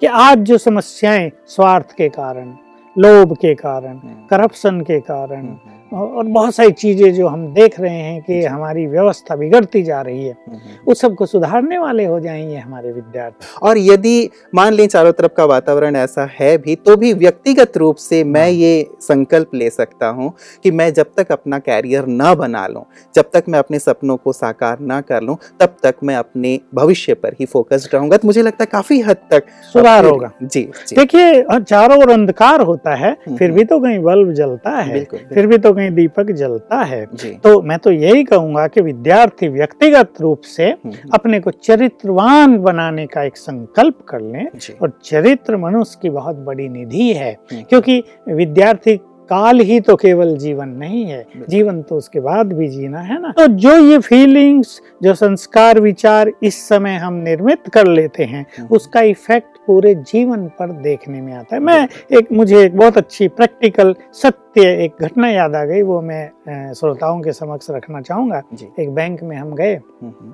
कि 0.00 0.06
आज 0.06 0.38
जो 0.48 0.58
समस्याएँ 0.58 1.30
स्वार्थ 1.48 1.92
के 1.96 2.08
कारण 2.08 2.54
लोभ 2.96 3.36
के 3.40 3.54
कारण 3.54 3.96
हम्म, 3.98 4.26
करप्शन 4.30 4.80
के 4.80 4.98
कारण 5.00 5.36
हम्म, 5.38 5.58
और 5.92 6.24
बहुत 6.24 6.54
सारी 6.54 6.72
चीज़ें 6.72 7.12
जो 7.14 7.26
हम 7.28 7.46
देख 7.54 7.78
रहे 7.80 7.94
हैं 7.94 8.20
कि 8.22 8.42
हमारी 8.44 8.86
व्यवस्था 8.86 9.36
बिगड़ती 9.36 9.82
जा 9.82 10.00
रही 10.00 10.24
है 10.24 10.32
हम्म, 10.32 10.56
हम्म। 10.56 10.90
उस 10.92 11.00
सबको 11.00 11.26
सुधारने 11.26 11.78
वाले 11.78 12.04
हो 12.04 12.18
जाएँगे 12.20 12.56
हमारे 12.56 12.92
विद्यार्थी। 12.92 13.46
और 13.62 13.78
यदि 13.78 14.30
मान 14.54 14.72
लें 14.72 14.86
चारों 14.86 15.12
तरफ़ 15.12 15.32
का 15.36 15.44
वातावरण 15.44 15.96
ऐसा 15.96 16.28
है 16.40 16.56
भी 16.58 16.74
तो 16.76 16.96
भी 16.96 17.12
व्यक्तिगत 17.14 17.76
रूप 17.76 17.96
से 17.96 18.22
मैं 18.24 18.40
हाँ। 18.40 18.48
ये 18.50 18.86
संकल्प 19.00 19.54
ले 19.54 19.70
सकता 19.70 20.08
हूँ 20.08 20.32
कि 20.64 20.70
मैं 20.70 20.92
जब 20.92 21.12
तक 21.16 21.32
अपना 21.32 21.58
कैरियर 21.58 22.06
ना 22.06 22.34
बना 22.34 22.66
लूँ 22.66 22.84
जब 23.14 23.30
तक 23.34 23.44
मैं 23.48 23.58
अपने 23.58 23.78
सपनों 23.78 24.16
को 24.16 24.32
साकार 24.32 24.78
ना 24.82 25.00
कर 25.00 25.22
लूँ 25.22 25.36
तब 25.60 25.76
तक 25.82 25.94
मैं 26.04 26.16
अपने 26.16 26.58
भविष्य 26.74 27.14
पर 27.14 27.34
ही 27.40 27.46
फोकस्ड 27.46 27.94
रहूँगा। 27.94 28.16
तो 28.16 28.28
मुझे 28.28 28.42
लगता 28.42 28.62
है 28.62 28.68
काफ़ी 28.72 29.00
हद 29.00 29.16
तक 29.30 29.46
सुधार 29.72 30.04
होगा। 30.04 30.30
जी 30.42 30.62
जी। 30.86 30.96
देखिए 30.96 31.42
चारों 31.60 31.98
ओर 32.02 32.10
अंधकार 32.10 32.60
होता 32.62 32.94
है 32.94 33.10
हम्म, 33.10 33.36
फिर 33.36 33.50
भी 33.52 33.64
तो 33.64 33.78
कहीं 33.80 33.98
बल्ब 34.02 34.32
जलता 34.34 34.70
है 34.70 35.04
फिर 35.04 35.46
भी 35.46 35.58
तो 35.58 35.72
कहीं 35.80 35.90
दीपक 35.90 36.30
जलता 36.32 36.82
है 36.84 37.04
तो 37.44 37.60
मैं 37.62 37.78
तो 37.78 37.90
यही 37.92 38.24
कहूँगा 38.24 38.66
कि 38.68 38.80
विद्यार्थी 38.82 39.48
व्यक्तिगत 39.50 40.20
रूप 40.20 40.40
से 40.46 40.68
हम्म, 40.68 40.94
अपने 41.14 41.40
को 41.40 41.50
चरित्रवान 41.50 42.56
बनाने 42.60 43.06
का 43.06 43.22
एक 43.22 43.36
संकल्प 43.36 44.00
कर 44.08 44.20
लें 44.22 44.46
और 44.82 44.92
चरित्र 45.04 45.56
मनुष्य 45.58 45.98
की 46.02 46.10
बहुत 46.10 46.36
बड़ी 46.46 46.68
निधि 46.68 47.12
है 47.12 47.32
हम्म, 47.52 47.62
क्योंकि 47.62 48.02
विद्यार्थी 48.30 48.98
काल 49.30 49.60
ही 49.60 49.78
तो 49.80 49.96
केवल 49.96 50.36
जीवन 50.36 50.68
नहीं 50.68 51.04
है 51.04 51.24
जीवन 51.48 51.80
तो 51.82 51.96
उसके 51.96 52.20
बाद 52.20 52.52
भी 52.52 52.68
जीना 52.68 53.00
है 53.00 53.20
ना? 53.22 53.32
तो 53.38 53.46
जो 53.46 53.76
ये 53.80 53.98
फीलिंग्स 53.98 54.80
जो 55.02 55.14
संस्कार 55.14 55.80
विचार 55.80 56.32
इस 56.42 56.62
समय 56.68 56.96
हम 56.96 57.14
निर्मित 57.22 57.68
कर 57.74 57.86
लेते 57.86 58.24
हैं 58.24 58.44
हम्म, 58.58 58.68
उसका 58.76 59.00
इफ़ेक्ट 59.00 59.58
पूरे 59.66 59.94
जीवन 59.94 60.46
पर 60.58 60.72
देखने 60.82 61.20
में 61.20 61.32
आता 61.34 61.54
है। 61.56 61.60
मैं 61.62 61.88
एक 62.18 62.32
मुझे 62.32 62.62
एक 62.64 62.76
बहुत 62.76 62.96
अच्छी 62.96 63.28
प्रैक्टिकल 63.30 63.94
सत्य 64.12 64.66
एक 64.84 65.02
घटना 65.02 65.28
याद 65.28 65.54
आ 65.54 65.64
गई 65.64 65.82
वो 65.82 66.00
मैं 66.02 66.72
श्रोताओं 66.74 67.20
के 67.20 67.32
समक्ष 67.32 67.70
रखना 67.70 68.00
चाहूँगा। 68.00 68.42
एक 68.80 68.90
बैंक 68.94 69.22
में 69.22 69.36
हम 69.36 69.54
गए। 69.54 69.74
हम्म, 69.74 70.12
हम्म, 70.20 70.32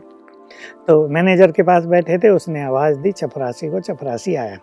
तो 0.88 1.06
मैनेजर 1.08 1.52
के 1.52 1.62
पास 1.62 1.84
बैठे 1.86 2.18
थे 2.18 2.28
उसने 2.30 2.62
आवाज़ 2.62 2.98
दी 2.98 3.12
चपरासी 3.12 3.68
को 3.68 3.80
चपरासी 3.80 4.34
आया। 4.34 4.56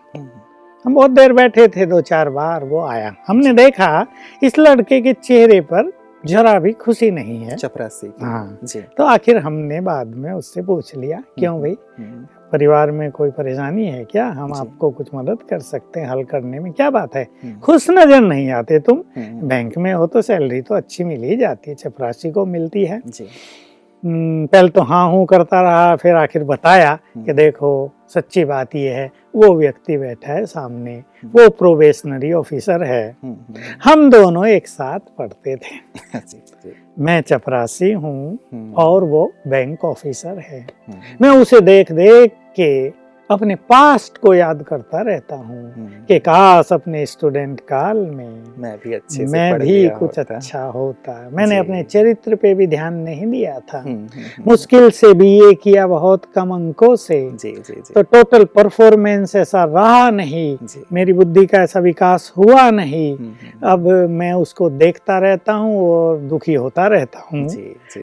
हम 0.84 0.94
बहुत 0.94 1.10
देर 1.10 1.32
बैठे 1.32 1.66
थे 1.68 1.86
दो 1.86 2.00
चार 2.00 2.30
बार 2.30 2.64
वो 2.64 2.84
आया। 2.86 3.14
हमने 3.28 3.52
देखा 3.52 4.06
इस 4.42 4.58
लड़के 4.58 5.00
के 5.00 5.12
चेहरे 5.12 5.60
पर 5.60 5.92
जरा 6.24 6.58
भी 6.58 6.72
खुशी 6.72 7.10
नहीं 7.10 7.38
है। 7.44 7.56
चपरासी 7.56 8.12
हाँ। 8.20 8.58
जी। 8.64 8.80
तो 8.98 9.04
आखिर 9.04 9.38
हमने 9.38 9.80
बाद 9.80 10.14
में 10.14 10.30
उससे 10.32 10.62
पूछ 10.62 10.94
लिया 10.96 11.22
क्यों 11.38 11.58
भाई? 11.60 11.76
हम्म, 11.98 12.26
परिवार 12.52 12.90
में 12.90 13.10
कोई 13.10 13.30
परेशानी 13.30 13.86
है 13.86 14.04
क्या? 14.04 14.26
हम 14.26 14.52
आपको 14.54 14.90
कुछ 14.90 15.08
मदद 15.14 15.42
कर 15.50 15.58
सकते 15.58 16.00
हैं 16.00 16.08
हल 16.08 16.22
करने 16.24 16.58
में। 16.58 16.72
क्या 16.72 16.90
बात 16.90 17.16
है? 17.16 17.26
हम्म, 17.44 17.58
खुश 17.60 17.90
नज़र 17.90 18.20
नहीं 18.20 18.50
आते 18.50 18.78
तुम। 18.78 19.02
हम्म, 19.16 19.48
बैंक 19.48 19.78
में 19.78 19.92
हो 19.94 20.06
तो 20.06 20.22
सैलरी 20.22 20.60
तो 20.60 20.74
अच्छी 20.74 21.04
मिल 21.04 21.22
ही 21.22 21.36
जाती 21.36 21.70
है 21.70 21.76
चपरासी 21.76 22.30
को 22.30 22.46
मिलती 22.46 22.84
है। 22.84 23.00
जी। 23.06 23.24
हम्म, 23.24 23.73
पहले 24.06 24.68
तो 24.68 24.82
हाँ 24.82 25.06
हूँ 25.10 25.24
करता 25.26 25.60
रहा 25.62 25.94
फिर 25.96 26.14
आखिर 26.14 26.44
बताया 26.44 26.94
कि 26.94 27.20
हम्म, 27.20 27.32
देखो 27.32 27.92
सच्ची 28.14 28.44
बात 28.44 28.74
यह 28.74 28.96
है 28.96 29.10
वो 29.36 29.54
व्यक्ति 29.54 29.96
बैठा 29.96 30.32
है 30.32 30.44
सामने 30.46 30.96
वो 31.24 31.48
प्रोबेशनरी 31.50 32.32
ऑफिसर 32.32 32.82
है। 32.82 33.04
हम्म, 33.24 33.34
हम्म, 33.34 33.62
हम 33.84 34.10
दोनों 34.10 34.46
एक 34.46 34.68
साथ 34.68 35.00
पढ़ते 35.18 35.56
थे। 35.56 35.78
मैं 36.98 37.20
चपरासी 37.20 37.92
हूँ 37.92 38.38
हम्म, 38.52 38.72
और 38.74 39.04
वो 39.04 39.32
बैंक 39.46 39.84
ऑफिसर 39.84 40.38
है। 40.38 40.60
हम्म, 40.60 41.00
मैं 41.20 41.30
उसे 41.30 41.60
देख 41.60 41.92
देख 41.92 42.32
के 42.60 43.03
अपने 43.30 43.54
पास्ट 43.54 44.18
को 44.18 44.34
याद 44.34 44.62
करता 44.62 45.00
रहता 45.00 45.36
हूँ। 45.36 45.74
हम्म, 45.74 45.86
कि 45.86 46.18
काश 46.18 46.68
अपने 46.72 47.06
स्टूडेंट 47.06 47.60
काल 47.60 47.96
में 47.96 48.42
मैं 48.58 48.76
भी 48.84 48.94
अच्छे 48.94 49.26
से 49.26 49.32
मैं 49.32 49.58
भी 49.58 49.88
कुछ 49.88 50.18
होता। 50.18 50.34
अच्छा 50.36 50.62
होता। 50.62 51.30
मैंने 51.32 51.56
अपने 51.56 51.82
चरित्र 51.82 52.34
पे 52.34 52.54
भी 52.54 52.66
ध्यान 52.66 52.94
नहीं 52.94 53.26
दिया 53.26 53.58
था। 53.58 53.78
हम्म, 53.78 53.92
हम्म, 53.92 54.50
मुश्किल 54.50 54.90
से 54.90 55.14
बीए 55.14 55.52
किया 55.54 55.86
बहुत 55.86 56.24
कम 56.34 56.54
अंकों 56.54 56.96
से। 56.96 57.30
जी 57.30 57.52
जी 57.52 57.72
जी। 57.72 57.94
तो 57.94 58.02
टोटल 58.02 58.44
परफॉर्मेंस 58.44 59.36
ऐसा 59.36 59.64
रहा 59.64 60.10
नहीं। 60.10 60.58
मेरी 60.92 61.12
बुद्धि 61.12 61.46
का 61.46 61.58
ऐसा 61.58 61.80
विकास 61.80 62.32
हुआ 62.36 62.70
नहीं। 62.70 63.18
अब 63.64 63.88
मैं 64.10 64.32
उसको 64.32 64.70
देखता 64.70 65.18
रहता 65.18 65.52
हूँ 65.52 65.88
और 65.88 66.18
दुखी 66.18 66.54
होता 66.54 66.86
रहता 66.86 67.28
हूँ। 67.32 67.48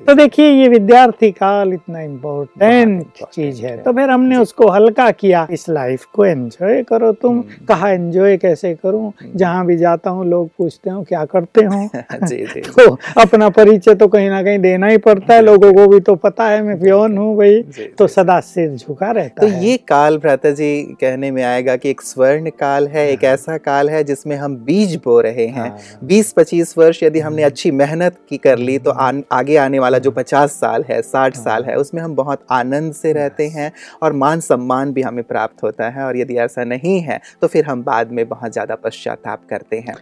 तो 0.07 0.13
देखिए 0.13 0.49
ये 0.51 0.67
विद्यार्थी 0.67 1.31
काल 1.31 1.73
इतना 1.73 2.01
इम्पोर्टेंट 2.01 3.05
चीज़ 3.33 3.65
है। 3.65 3.77
तो 3.77 3.93
फिर 3.93 4.09
हमने 4.09 4.37
उसको 4.37 4.69
हल्का 4.69 5.10
किया 5.11 5.47
इस 5.51 5.67
लाइफ 5.69 6.05
को 6.13 6.25
एंजॉय 6.25 6.81
करो 6.83 7.11
तुम। 7.11 7.31
हम्म। 7.31 7.65
कहा 7.65 7.89
एंजॉय 7.89 8.37
कैसे 8.37 8.73
करूँ? 8.73 9.07
हम्म। 9.21 9.37
जहाँ 9.37 9.65
भी 9.65 9.77
जाता 9.77 10.09
हूँ 10.09 10.25
लोग 10.25 10.49
पूछते 10.57 10.89
हो 10.89 11.01
क्या 11.03 11.23
करते 11.25 11.63
हो? 11.63 11.89
जी 12.23 12.37
जी 12.45 12.61
तो 12.61 12.97
अपना 13.17 13.49
परिचय 13.49 13.95
तो 13.95 14.07
कहीं 14.07 14.29
ना 14.29 14.41
कहीं 14.43 14.59
देना 14.59 14.87
ही 14.87 14.97
पड़ता 14.97 15.33
है। 15.33 15.41
लोगों 15.41 15.73
को 15.73 15.87
भी 15.87 15.99
तो 15.99 16.15
पता 16.15 16.47
है 16.47 16.61
मैं 16.63 16.79
प्योन 16.79 17.17
हूँ 17.17 17.35
भाई। 17.37 17.61
तो 17.97 18.07
सदा 18.07 18.39
सिर 18.39 18.75
झुका 18.75 19.11
रहता 19.11 19.41
तो 19.41 19.47
है। 19.47 19.65
ये 19.65 19.77
काल 19.77 20.17
भ्राता 20.17 20.51
जी 20.51 20.71
कहने 21.01 21.31
में 21.31 21.43
आएगा 21.43 21.75
कि 21.75 21.89
एक 21.89 22.01
स्वर्ण 22.01 22.49
काल 22.49 22.87
है 22.87 23.07
एक 23.11 23.25
हाँ। 23.25 23.33
ऐसा 23.33 23.57
काल 23.57 23.89
है 23.89 24.03
जिसमें 24.03 24.35
हम 24.35 24.55
बीज 24.65 24.95
बो 24.95 25.19
रहे 25.21 25.45
हैं। 25.45 25.69
हाँ। 25.69 25.77
बीस 26.03 26.31
पच्चीस 26.33 26.77
वर्ष 26.77 27.03
यदि 27.03 27.19
हमने 27.19 27.41
हम्म। 27.41 27.51
अच्छी 27.51 27.71
मेहनत 27.71 28.17
की 28.29 28.37
कर 28.37 28.57
ली 28.57 28.77
तो 28.79 28.91
आगे 28.91 29.55
आने 29.57 29.79
वाला 29.79 29.97
जो 29.97 30.11
पचास 30.11 30.51
साल 30.51 30.83
है 30.89 31.01
साठ 31.01 31.35
साल 31.35 31.63
है 31.63 31.73
हाँ। 31.73 31.81
उसमें 31.81 32.01
हम 32.01 32.15
बहुत 32.15 32.45
आनंद 32.51 32.93
से 32.93 33.13
रहते 33.13 33.47
हैं 33.47 33.71
और 34.03 34.13
मान 34.13 34.39
सम्मान 34.39 34.91
भी 34.93 35.00
हमें 35.01 35.23
प्राप्त 35.23 35.63
होता 35.63 35.89
है 35.89 36.03
और 36.03 36.17
यदि 36.17 36.37
ऐसा 36.39 36.63
नहीं 36.65 36.99
है 37.01 37.19
तो 37.41 37.47
फिर 37.47 37.65
हम 37.65 37.83
बाद 37.83 38.11
में 38.11 38.27
बहुत 38.29 38.51
ज़्यादा 38.51 38.75
पश्चाताप 38.77 39.45
करते 39.49 39.79
हैं 39.79 39.95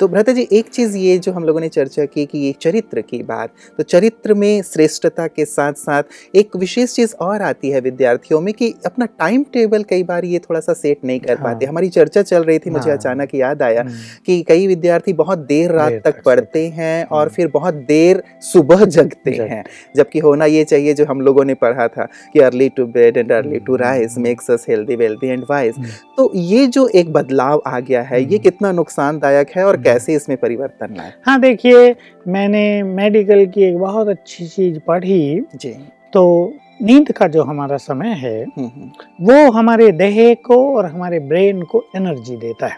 तो 0.00 0.06
भ्राता 0.08 0.32
जी 0.32 0.46
एक 0.52 0.68
चीज़ 0.68 0.96
ये 0.96 1.16
जो 1.18 1.32
हम 1.32 1.44
लोगों 1.44 1.60
ने 1.60 1.68
चर्चा 1.68 2.04
की 2.04 2.24
कि 2.26 2.38
ये 2.38 2.52
चरित्र 2.60 3.00
की 3.00 3.22
बात 3.22 3.50
तो 3.78 3.82
चरित्र 3.82 4.34
में 4.34 4.62
श्रेष्ठता 4.62 5.26
के 5.26 5.44
साथ 5.44 5.72
साथ 5.72 6.36
एक 6.36 6.56
विशेष 6.56 6.94
चीज़ 6.94 7.14
और 7.16 7.42
आती 7.42 7.70
है 7.70 7.80
विद्यार्थियों 7.80 8.40
में 8.40 8.52
कि 8.54 8.72
अपना 8.86 9.06
टाइम 9.18 9.44
टेबल 9.52 9.82
कई 9.82 10.02
बार 10.02 10.24
ये 10.24 10.38
थोड़ा 10.38 10.60
सा 10.60 10.72
सेट 10.72 11.04
नहीं 11.04 11.20
कर 11.20 11.38
हाँ। 11.38 11.44
पाते 11.44 11.66
हमारी 11.66 11.88
चर्चा 11.88 12.22
चल 12.22 12.44
रही 12.44 12.58
थी 12.58 12.70
हाँ। 12.70 12.72
मुझे 12.72 12.90
हाँ। 12.90 12.98
अचानक 12.98 13.34
याद 13.34 13.62
आया 13.62 13.80
हम्म, 13.80 13.92
कि 14.26 14.40
कई 14.48 14.66
विद्यार्थी 14.66 15.12
बहुत 15.12 15.38
देर 15.46 15.72
रात 15.72 15.90
देर 15.90 16.00
तक 16.00 16.10
तक 16.10 16.22
पढ़ते 16.24 16.66
हैं 16.70 17.04
और 17.04 17.20
हम्म। 17.20 17.34
फिर 17.34 17.48
बहुत 17.50 17.74
देर 17.86 18.22
सुबह 18.42 18.84
जगते 18.86 19.36
हैं 19.42 19.62
जबकि 19.96 20.18
होना 20.18 20.44
ये 20.46 20.64
चाहिए 20.64 20.94
जो 20.94 21.04
हम 21.04 21.20
लोगों 21.20 21.44
ने 21.44 21.54
पढ़ा 21.56 21.88
था 21.88 22.08
कि 22.32 22.40
early 22.40 22.68
to 22.68 22.86
bed 22.88 23.16
and 23.16 23.32
early 23.32 23.58
to. 23.60 23.76
Rise 23.76 24.18
makes 24.42 24.50
us 24.50 24.66
healthy 24.68 24.96
wealthy 24.96 25.28
and 25.28 25.44
wise. 25.50 25.74
तो 26.16 26.30
ये 26.34 26.66
जो 26.66 26.86
एक 26.88 27.12
बदलाव 27.12 27.62
आ 27.66 27.80
गया 27.80 28.02
है 28.02 28.20
ये 28.20 28.26
हम्म। 28.26 28.38
कितना 28.38 28.72
नुकसानदायक 28.72 29.50
है 29.56 29.64
और 29.64 29.74
हम्म। 29.74 29.84
कैसे 29.84 30.14
इसमें 30.14 30.38
परिवर्तन 30.38 30.94
लाए? 30.96 31.12
हाँ 31.26 31.40
देखिए 31.40 31.94
मैंने 32.28 32.82
मेडिकल 32.82 33.46
की 33.46 33.62
एक 33.62 33.78
बहुत 33.78 34.08
अच्छी 34.08 34.46
चीज़ 34.46 34.78
पढ़ी। 34.78 35.40
जी। 35.54 35.74
तो 36.12 36.52
नींद 36.82 37.12
का 37.12 37.26
जो 37.28 37.42
हमारा 37.42 37.76
समय 37.76 38.08
है 38.08 38.44
हम्म, 38.44 38.66
हम्म, 38.66 38.90
वो 39.20 39.50
हमारे 39.52 39.90
देह 39.92 40.34
को 40.46 40.56
और 40.76 40.86
हमारे 40.86 41.18
ब्रेन 41.18 41.62
को 41.62 41.84
एनर्जी 41.96 42.36
देता 42.36 42.66
है। 42.66 42.76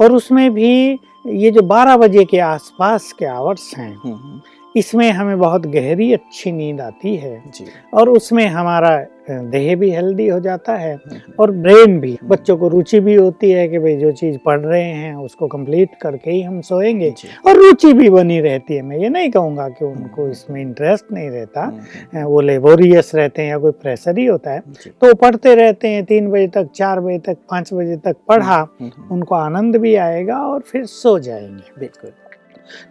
और 0.00 0.12
उसमें 0.12 0.50
भी 0.54 0.98
ये 1.26 1.50
जो 1.50 1.62
12 1.62 1.96
बजे 1.96 2.24
के 2.24 2.38
आसपास 2.38 3.12
के 3.18 3.26
आवर्स 3.26 3.72
हैं 3.76 3.94
हम्म, 4.04 4.40
इसमें 4.76 5.10
हमें 5.10 5.38
बहुत 5.38 5.66
गहरी 5.66 6.12
अच्छी 6.12 6.52
नींद 6.52 6.80
आती 6.80 7.16
है 7.16 7.42
जी। 7.54 7.64
और 7.94 8.08
उसमें 8.08 8.46
हमारा 8.46 8.96
देह 9.30 9.74
भी 9.76 9.90
हेल्दी 9.90 10.26
हो 10.28 10.38
जाता 10.40 10.74
है 10.76 10.92
हम्म, 10.94 11.32
और 11.40 11.50
ब्रेन 11.50 11.98
भी। 12.00 12.18
बच्चों 12.24 12.56
को 12.56 12.68
रुचि 12.68 13.00
भी 13.00 13.14
होती 13.14 13.50
है 13.50 13.66
कि 13.68 13.78
भाई 13.78 13.96
जो 13.96 14.12
चीज़ 14.12 14.36
पढ़ 14.44 14.60
रहे 14.60 14.82
हैं 14.82 15.14
उसको 15.14 15.46
कंप्लीट 15.46 15.94
करके 16.02 16.30
ही 16.30 16.42
हम 16.42 16.60
सोएँगे 16.60 17.12
और 17.46 17.56
रुचि 17.56 17.92
भी 17.92 18.10
बनी 18.10 18.40
रहती 18.40 18.74
है। 18.74 18.82
मैं 18.82 18.98
ये 18.98 19.08
नहीं 19.08 19.30
कहूँगा 19.30 19.68
कि 19.68 19.84
उनको 19.84 20.28
इसमें 20.28 20.60
इंटरेस्ट 20.60 21.12
नहीं 21.12 21.30
रहता। 21.30 21.62
हम्म, 21.62 21.80
हम्म, 22.12 22.24
वो 22.24 22.40
लेबोरियस 22.40 23.14
रहते 23.14 23.42
हैं 23.42 23.48
या 23.48 23.58
कोई 23.58 23.70
प्रेशर 23.72 24.18
ही 24.18 24.26
होता 24.26 24.50
है। 24.50 24.60
तो 25.00 25.14
पढ़ते 25.14 25.54
रहते 25.54 25.88
हैं 25.88 26.04
तीन 26.04 26.30
बजे 26.30 26.46
तक 26.48 26.70
चार 26.74 27.00
बजे 27.00 27.18
तक 27.18 27.36
पाँच 27.50 27.74
बजे 27.74 27.96
तक 27.96 28.16
पढ़ा 28.28 28.56
हम्म, 28.56 28.90
हम्म, 28.96 29.14
उनको 29.14 29.34
आनंद 29.34 29.76
भी 29.76 29.94
आएगा 29.94 30.38
और 30.38 30.60
फिर 30.60 30.84
सो 30.84 31.18
जाएँगे। 31.18 31.80
बिल्कुल। 31.80 32.10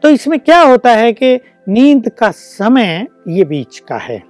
तो 0.03 0.09
इसमें 0.09 0.39
क्या 0.39 0.61
होता 0.61 0.91
है 0.91 1.13
कि 1.13 1.39
नींद 1.69 2.09
का 2.09 2.31
समय 2.31 3.07
ये 3.27 3.43
बीच 3.45 3.79
का 3.79 3.97
है। 3.97 4.21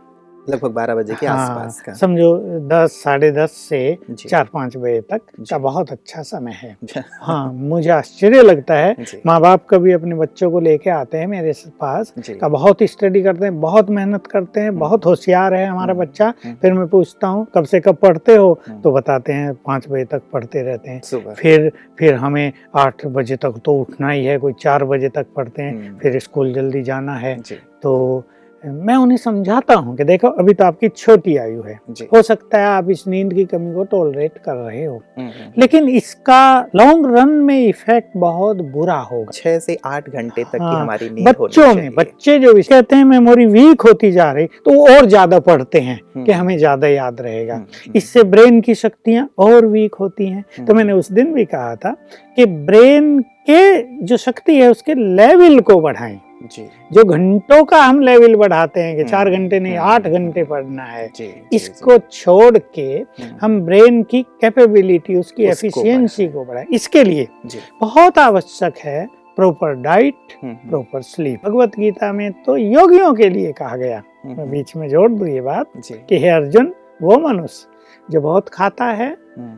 लगभग 0.50 0.72
बारह 0.72 0.96
बजे 0.96 1.16
के 1.20 1.26
हाँ, 1.28 1.38
आसपास 1.38 1.80
का। 1.82 1.94
समझो 1.94 2.36
दस 2.70 2.92
साढ़े 3.04 3.32
दस 3.32 3.52
से 3.70 3.80
चार 4.20 4.50
पाँच 4.54 4.76
बजे 4.78 5.00
तक 5.02 5.22
का 5.50 5.58
बहुत 5.58 5.92
अच्छा 5.92 6.22
समय 6.22 6.52
है। 6.62 6.76
हाँ 7.22 7.52
मुझे 7.54 7.90
आश्चर्य 7.90 8.42
लगता 8.42 8.74
है 8.74 8.96
माँ 9.26 9.40
बाप 9.42 9.66
कभी 9.70 9.92
अपने 9.92 10.16
बच्चों 10.16 10.52
को 10.52 10.60
लेके 10.60 10.90
आते 10.90 11.18
हैं 11.18 11.28
मेरे 11.28 11.54
पास 11.80 12.14
का 12.42 12.48
बहुत 12.48 12.84
स्टडी 12.84 13.22
करते 13.24 13.46
हैं 13.46 13.60
बहुत 13.62 13.90
मेहनत 13.90 14.28
करते 14.28 14.60
हैं 14.62 14.78
बहुत 14.80 15.06
होशियार 15.06 15.54
है 15.54 15.66
हमारा 15.66 15.94
हम्म, 15.94 16.04
बच्चा। 16.06 16.34
हम्म, 16.44 16.56
फिर 16.62 16.74
मैं 16.74 16.88
पूछता 16.88 17.28
हूँ 17.28 17.46
कब 17.56 17.66
से 17.66 17.80
कब 17.80 17.96
पढ़ते 17.96 18.36
हो? 18.36 18.52
हम्म, 18.68 18.82
तो 18.82 18.92
बताते 18.92 19.34
हैं 19.34 19.54
पाँच 19.66 19.88
बजे 19.90 20.06
तक 20.06 20.22
पढ़ते 20.34 20.62
रहते 20.62 20.90
हैं। 20.90 21.34
फिर 21.34 21.72
फिर 22.00 22.14
हमें 22.16 22.52
आठ 22.76 23.06
बजे 23.06 23.36
तक 23.36 23.60
तो 23.66 23.74
उठना 23.82 24.10
ही 24.10 24.26
है 24.26 24.38
कोई 24.38 24.54
चार 24.54 24.84
बजे 24.86 25.10
तक 25.10 25.26
पढ़ते 25.36 25.62
हैं 25.62 25.74
हम्म, 25.74 25.98
फिर 26.00 26.20
स्कूल 26.20 26.54
जल्दी 26.54 26.82
जाना 26.84 27.16
है। 27.16 27.36
तो 27.84 28.24
मैं 28.68 28.96
उन्हें 28.96 29.18
समझाता 29.18 29.76
हूँ 29.76 29.96
कि 29.98 30.04
देखो 30.04 30.28
अभी 30.30 30.54
तो 30.54 30.64
आपकी 30.64 30.90
छोटी 30.90 31.36
आयु 31.38 31.62
है। 31.62 31.80
हो 32.14 32.22
सकता 32.22 32.58
है 32.58 32.66
आप 32.68 32.90
इस 32.90 33.04
नींद 33.08 33.34
की 33.34 33.46
कमी 33.46 33.74
को 33.74 33.84
टॉलरेट 33.86 34.38
कर 34.46 34.56
रहे 34.56 34.84
हो। 34.86 34.96
हम्म, 35.18 35.28
हम्म, 35.28 35.52
लेकिन 35.58 35.90
इसका 35.90 36.60
लॉन्ग 36.76 37.06
रन 37.18 37.30
में 37.42 37.58
इफ़ेक्ट 37.60 38.18
बहुत 38.18 38.62
बुरा 38.72 38.98
होगा। 39.02 39.32
छह 39.34 39.58
से 39.60 39.78
आठ 39.86 40.10
घंटे 40.10 40.44
तक 40.44 40.52
की 40.52 40.64
हाँ, 40.64 40.82
हमारी 40.82 41.10
नींद 41.10 41.28
बच्चों 41.30 41.74
में 41.76 41.90
बच्चे 41.96 42.38
जो 42.40 42.54
कहते 42.56 42.96
हैं 42.96 43.06
मेमोरी 43.06 43.46
वीक 43.48 43.82
होती 43.82 44.12
जा 44.12 44.32
रही 44.32 44.46
तो 44.66 44.74
वो 44.74 44.88
और 44.90 45.06
ज़्यादा 45.06 45.40
पढ़ते 45.42 45.80
हैं 45.80 45.96
हम्म, 45.96 46.26
कि 46.26 46.32
हमें 46.32 46.58
ज़्यादा 46.58 46.88
याद 46.88 47.22
रहेगा। 47.22 47.54
हम्म, 47.54 47.66
हम्म, 47.76 47.94
इससे 47.96 48.24
ब्रेन 48.26 48.60
की 48.62 48.76
शक्तियाँ 48.76 49.28
और 49.38 49.66
वीक 49.68 49.96
होती 49.96 50.28
हैं। 50.28 50.42
तो 50.42 50.62
हम्म, 50.62 50.78
मैंने 50.78 50.94
उस 50.94 51.12
दिन 51.12 51.34
भी 51.34 51.46
कहा 51.46 51.76
था 51.76 51.96
कि 52.38 52.46
ब्रेन 52.46 53.20
के 53.50 53.82
जो 54.06 54.18
शक्ति 54.18 54.56
है 54.56 54.70
उसके 54.72 54.94
लेवल 54.94 55.60
को 55.60 55.80
बढ़ाएँ। 55.82 56.20
जी। 56.52 56.68
जो 56.92 57.04
घंटों 57.04 57.64
का 57.66 57.82
हम 57.82 58.00
लेवल 58.02 58.36
बढ़ाते 58.36 58.82
हैं 58.82 58.96
कि 58.98 59.04
चार 59.04 59.28
हम्म, 59.28 59.38
घंटे 59.38 59.60
नहीं 59.60 59.74
हम्म, 59.74 59.90
आठ 59.90 60.06
हम्म, 60.06 60.18
घंटे 60.18 60.44
पढ़ना 60.44 60.84
है। 60.84 61.08
जी 61.08 61.26
जी, 61.26 61.42
इसको 61.56 61.98
छोड़ 62.12 62.58
के 62.76 63.04
हम 63.42 63.60
ब्रेन 63.62 64.02
की 64.04 64.22
कैपेबिलिटी 64.42 65.16
उसकी 65.16 65.46
एफिशिएंसी 65.46 66.28
को 66.28 66.46
बढ़ाएँ। 66.46 66.66
इसके 66.72 67.04
लिए 67.04 67.28
जी। 67.46 67.60
बहुत 67.82 68.20
आवश्यक 68.20 68.78
है 68.78 69.06
proper 69.38 69.74
diet 69.82 70.38
proper 70.44 71.02
sleep 71.02 71.46
Bhagavad 71.46 71.76
Gita 71.80 72.12
में 72.14 72.32
तो 72.44 72.58
योगियों 72.58 73.14
के 73.14 73.30
लिए 73.30 73.52
कहा 73.52 73.76
गया। 73.76 74.02
मैं 74.28 74.50
बीच 74.52 74.76
में 74.76 74.88
जोड़ 74.90 75.12
दू 75.12 75.26
ये 75.26 75.42
बात 75.42 75.72
जी। 75.78 75.96
कि 76.10 76.20
हे 76.20 76.30
अर्जुन 76.30 76.74
वो 77.02 77.18
मनुष्य 77.20 77.74
जो 78.10 78.22
बहुत 78.22 78.50
खाता 78.50 78.86
है 78.92 79.10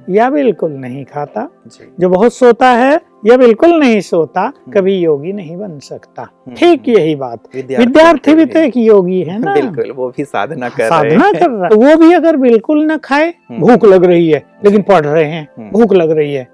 या 0.10 0.30
बिल्कुल 0.30 0.72
नहीं 0.72 1.04
खाता 1.06 1.48
जो 2.00 2.10
बहुत 2.10 2.34
सोता 2.34 2.70
है 2.72 3.00
या 3.28 3.38
बिल्कुल 3.38 3.72
नहीं 3.74 4.00
सोता 4.02 4.52
कभी 4.74 4.98
योगी 4.98 5.34
नहीं 5.34 5.58
बन 5.58 5.78
सकता। 5.82 6.28
ठीक 6.58 6.90
यही 6.90 7.16
बात। 7.16 7.56
विद्यार्थी 7.56 8.36
भी 8.36 8.46
तो 8.46 8.60
एक 8.60 8.78
योगी 8.78 9.22
है 9.22 9.40
ना। 9.40 9.54
बिल्कुल 9.54 9.92
वो 9.92 10.10
भी 10.18 10.26
साधना 10.26 10.70
कर 10.70 10.90
साधना 10.90 11.32
कर 11.32 11.50
रहा 11.50 11.66
है। 11.66 11.76
वो 11.78 11.96
भी 11.98 12.14
अगर 12.14 12.38
बिल्कुल 12.40 12.86
न 12.86 12.98
खाए 13.04 13.34
भूख 13.54 13.86
लग 13.86 14.06
रही 14.06 14.30
है 14.30 14.44
लेकिन 14.66 14.82
पढ़ 14.84 15.06
रहे 15.06 15.26
हैं 15.26 15.72
भूख 15.72 15.94
लग 15.94 16.12
रही 16.12 16.34
है 16.34 16.48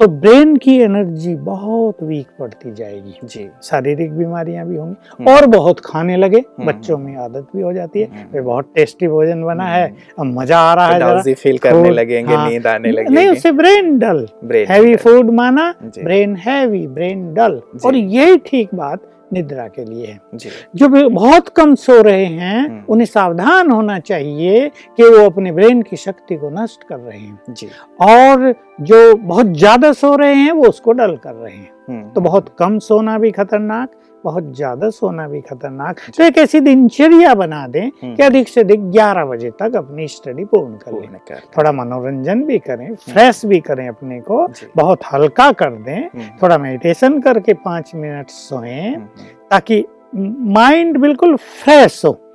तो 0.00 0.06
ब्रेन 0.08 0.54
की 0.56 0.76
एनर्जी 0.80 1.34
बहुत 1.36 2.02
वीक 2.02 2.26
पड़ती 2.40 2.72
जाएगी। 2.72 3.14
जी। 3.24 3.48
शारीरिक 3.64 4.12
बीमारियाँ 4.12 4.66
भी 4.66 4.76
होंगी 4.76 5.24
और 5.24 5.46
बहुत 5.46 5.80
खाने 5.84 6.16
लगे 6.16 6.42
बच्चों 6.60 6.98
में 6.98 7.16
आदत 7.16 7.46
भी 7.54 7.62
हो 7.62 7.72
जाती 7.72 8.00
है 8.00 8.28
वे 8.32 8.40
बहुत 8.40 8.70
टेस्टी 8.74 9.08
भोजन 9.08 9.42
बना 9.44 9.64
है 9.66 9.86
अब 10.18 10.26
मज़ा 10.38 10.58
आ 10.60 10.74
रहा 10.74 10.86
है 10.86 11.34
फील 11.34 11.58
करने 11.58 11.90
लगेंगे 11.90 12.34
हाँ, 12.34 12.48
नींद 12.48 12.66
आने 12.66 12.90
लगेगी। 12.90 13.14
नहीं 13.14 13.28
उससे 13.28 13.52
ब्रेन 13.52 13.98
डल 13.98 14.26
हैवी 14.68 14.94
फ़ूड 14.96 15.30
माना 15.34 15.74
ब्रेन 15.82 16.15
हैवी 16.38 16.86
ब्रेन 16.86 17.32
डल। 17.34 17.60
और 17.84 17.96
यही 17.96 18.36
ठीक 18.46 18.74
बात 18.74 19.12
निद्रा 19.32 19.66
के 19.68 19.84
लिए 19.84 20.06
है। 20.06 20.20
जो। 20.74 21.08
बहुत 21.10 21.48
कम 21.48 21.74
सो 21.74 22.00
रहे 22.02 22.24
हैं 22.24 22.84
उन्हें 22.86 23.06
सावधान 23.06 23.70
होना 23.70 23.98
चाहिए 23.98 24.68
कि 24.68 25.02
वो 25.02 25.24
अपने 25.26 25.52
ब्रेन 25.52 25.82
की 25.82 25.96
शक्ति 25.96 26.36
को 26.36 26.50
नष्ट 26.52 26.82
कर 26.82 26.98
रहे 26.98 27.18
हैं। 27.18 27.38
जी। 27.50 27.68
और 28.02 28.54
जो 28.80 29.14
बहुत 29.16 29.46
ज़्यादा 29.48 29.92
सो 29.92 30.14
रहे 30.16 30.34
हैं 30.34 30.52
वो 30.52 30.68
उसको 30.68 30.92
डल 30.92 31.16
कर 31.16 31.34
रहे 31.34 31.54
हैं। 31.54 32.12
तो 32.12 32.20
बहुत 32.20 32.54
कम 32.58 32.78
सोना 32.78 33.18
भी 33.18 33.30
खतरनाक 33.30 33.90
बहुत 34.26 34.52
ज़्यादा 34.56 34.90
सोना 34.90 35.26
भी 35.28 35.40
खतरनाक। 35.40 36.00
तो 36.16 36.22
एक 36.24 36.38
ऐसी 36.38 36.60
दिनचर्या 36.60 37.34
बना 37.34 37.66
दें 37.68 37.90
कि 37.92 38.22
अधिक 38.22 38.48
से 38.48 38.60
अधिक 38.60 38.90
11 38.92 39.24
बजे 39.24 39.50
तक 39.60 39.76
अपनी 39.76 40.08
स्टडी 40.08 40.44
पूर्ण 40.44 40.76
कर 40.76 40.92
लें। 40.92 41.40
थोड़ा 41.56 41.72
मनोरंजन 41.72 42.42
भी 42.44 42.58
करें 42.58 42.94
फ्रेश 43.04 43.44
भी 43.46 43.60
करें 43.60 43.86
अपने 43.88 44.20
को 44.20 44.46
बहुत 44.76 45.04
हल्का 45.12 45.50
कर 45.52 45.74
दें 45.80 46.08
थोड़ा 46.42 46.58
मेडिटेशन 46.58 47.20
करके 47.20 47.54
पाँच 47.64 47.92
मिनट 47.94 48.30
सोएँ 48.30 48.94
ताकि 49.50 49.84
माइंड 50.14 50.98
बिल्कुल 50.98 51.36
फ्रेश 51.36 52.04
हो। 52.04 52.10
हम्म। 52.10 52.25